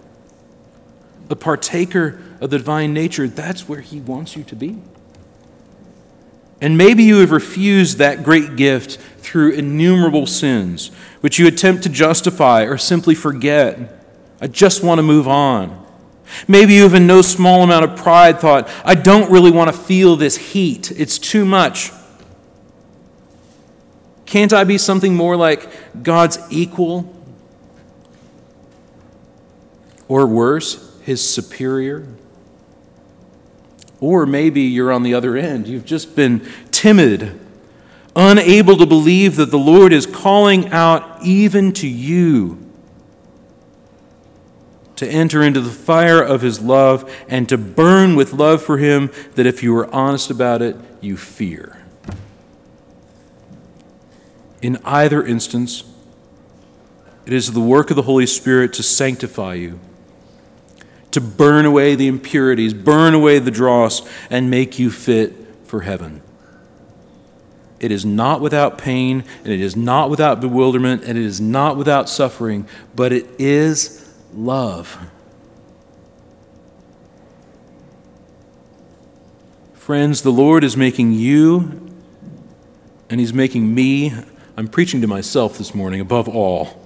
the 1.28 1.36
partaker 1.36 2.20
of 2.40 2.50
the 2.50 2.58
divine 2.58 2.92
nature, 2.92 3.26
that's 3.26 3.68
where 3.68 3.80
he 3.80 4.00
wants 4.00 4.36
you 4.36 4.44
to 4.44 4.54
be. 4.54 4.80
And 6.60 6.76
maybe 6.76 7.04
you 7.04 7.20
have 7.20 7.32
refused 7.32 7.98
that 7.98 8.22
great 8.22 8.56
gift 8.56 8.98
through 9.20 9.52
innumerable 9.52 10.26
sins, 10.26 10.90
which 11.20 11.38
you 11.38 11.46
attempt 11.46 11.82
to 11.84 11.88
justify 11.88 12.62
or 12.62 12.76
simply 12.78 13.14
forget. 13.14 13.78
I 14.40 14.46
just 14.46 14.82
want 14.82 14.98
to 14.98 15.02
move 15.02 15.28
on. 15.28 15.86
Maybe 16.46 16.74
you 16.74 16.84
have, 16.84 16.94
in 16.94 17.06
no 17.06 17.22
small 17.22 17.62
amount 17.62 17.84
of 17.84 17.96
pride, 17.96 18.38
thought, 18.38 18.70
I 18.84 18.94
don't 18.94 19.30
really 19.30 19.50
want 19.50 19.74
to 19.74 19.78
feel 19.78 20.16
this 20.16 20.36
heat. 20.36 20.92
It's 20.92 21.18
too 21.18 21.44
much. 21.44 21.90
Can't 24.26 24.52
I 24.52 24.62
be 24.62 24.78
something 24.78 25.14
more 25.14 25.36
like 25.36 26.02
God's 26.04 26.38
equal? 26.50 27.16
Or 30.06 30.26
worse, 30.26 30.96
his 31.02 31.28
superior? 31.28 32.06
Or 33.98 34.24
maybe 34.24 34.62
you're 34.62 34.92
on 34.92 35.02
the 35.02 35.14
other 35.14 35.36
end. 35.36 35.66
You've 35.66 35.84
just 35.84 36.14
been 36.14 36.48
timid, 36.70 37.38
unable 38.16 38.76
to 38.76 38.86
believe 38.86 39.36
that 39.36 39.50
the 39.50 39.58
Lord 39.58 39.92
is 39.92 40.06
calling 40.06 40.68
out 40.72 41.24
even 41.24 41.72
to 41.74 41.88
you 41.88 42.58
to 44.96 45.08
enter 45.08 45.42
into 45.42 45.60
the 45.60 45.70
fire 45.70 46.22
of 46.22 46.42
his 46.42 46.60
love 46.60 47.10
and 47.28 47.48
to 47.48 47.56
burn 47.56 48.16
with 48.16 48.34
love 48.34 48.62
for 48.62 48.76
him 48.76 49.10
that 49.34 49.46
if 49.46 49.62
you 49.62 49.74
are 49.76 49.92
honest 49.94 50.30
about 50.30 50.60
it, 50.60 50.76
you 51.00 51.16
fear. 51.16 51.82
In 54.60 54.78
either 54.84 55.24
instance, 55.24 55.84
it 57.24 57.32
is 57.32 57.52
the 57.52 57.60
work 57.60 57.88
of 57.90 57.96
the 57.96 58.02
Holy 58.02 58.26
Spirit 58.26 58.74
to 58.74 58.82
sanctify 58.82 59.54
you 59.54 59.80
to 61.10 61.20
burn 61.20 61.66
away 61.66 61.94
the 61.94 62.06
impurities, 62.06 62.74
burn 62.74 63.14
away 63.14 63.38
the 63.38 63.50
dross, 63.50 64.02
and 64.30 64.50
make 64.50 64.78
you 64.78 64.90
fit 64.90 65.34
for 65.64 65.80
heaven. 65.80 66.22
It 67.80 67.90
is 67.90 68.04
not 68.04 68.42
without 68.42 68.76
pain, 68.76 69.24
and 69.42 69.48
it 69.52 69.60
is 69.60 69.74
not 69.74 70.10
without 70.10 70.40
bewilderment, 70.40 71.02
and 71.02 71.16
it 71.16 71.24
is 71.24 71.40
not 71.40 71.78
without 71.78 72.10
suffering, 72.10 72.68
but 72.94 73.10
it 73.10 73.26
is 73.38 74.06
love. 74.34 74.98
Friends, 79.72 80.20
the 80.20 80.30
Lord 80.30 80.62
is 80.62 80.76
making 80.76 81.14
you, 81.14 81.90
and 83.08 83.18
He's 83.18 83.32
making 83.32 83.74
me, 83.74 84.12
I'm 84.58 84.68
preaching 84.68 85.00
to 85.00 85.06
myself 85.06 85.56
this 85.56 85.74
morning 85.74 86.00
above 86.00 86.28
all. 86.28 86.78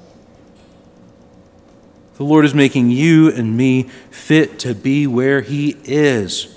The 2.16 2.22
Lord 2.22 2.44
is 2.44 2.54
making 2.54 2.90
you 2.90 3.32
and 3.32 3.56
me 3.56 3.90
fit 4.12 4.60
to 4.60 4.76
be 4.76 5.08
where 5.08 5.40
He 5.40 5.76
is 5.82 6.56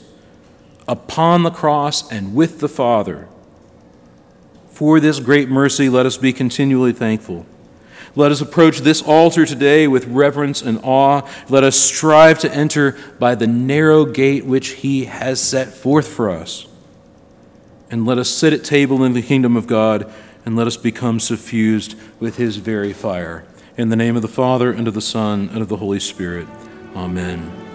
upon 0.88 1.42
the 1.42 1.50
cross 1.50 2.10
and 2.12 2.36
with 2.36 2.60
the 2.60 2.70
Father. 2.70 3.28
For 4.78 5.00
this 5.00 5.20
great 5.20 5.50
mercy, 5.50 5.90
let 5.90 6.06
us 6.06 6.18
be 6.18 6.32
continually 6.32 6.94
thankful. 6.94 7.48
Let 8.16 8.32
us 8.32 8.42
approach 8.42 8.82
this 8.82 9.02
altar 9.02 9.44
today 9.44 9.88
with 9.88 10.06
reverence 10.06 10.62
and 10.62 10.80
awe. 10.84 11.28
Let 11.50 11.64
us 11.64 11.76
strive 11.76 12.38
to 12.42 12.54
enter 12.54 12.96
by 13.18 13.34
the 13.34 13.48
narrow 13.48 14.06
gate 14.06 14.46
which 14.46 14.74
He 14.74 15.06
has 15.06 15.42
set 15.42 15.70
forth 15.70 16.08
for 16.08 16.30
us. 16.30 16.68
And 17.90 18.06
let 18.06 18.20
us 18.20 18.30
sit 18.30 18.54
at 18.54 18.64
table 18.64 19.04
in 19.04 19.14
the 19.14 19.24
kingdom 19.24 19.58
of 19.58 19.66
God, 19.66 20.14
and 20.46 20.56
let 20.56 20.68
us 20.68 20.78
become 20.78 21.20
suffused 21.20 21.96
with 22.20 22.38
His 22.38 22.58
very 22.58 22.94
fire. 22.94 23.46
In 23.78 23.90
the 23.90 23.96
name 23.96 24.16
of 24.16 24.22
the 24.22 24.28
Father, 24.28 24.72
and 24.72 24.88
of 24.88 24.94
the 24.94 25.02
Son, 25.02 25.50
and 25.52 25.64
of 25.64 25.70
the 25.70 25.78
Holy 25.78 26.00
Spirit. 26.00 26.48
Amen. 26.96 27.67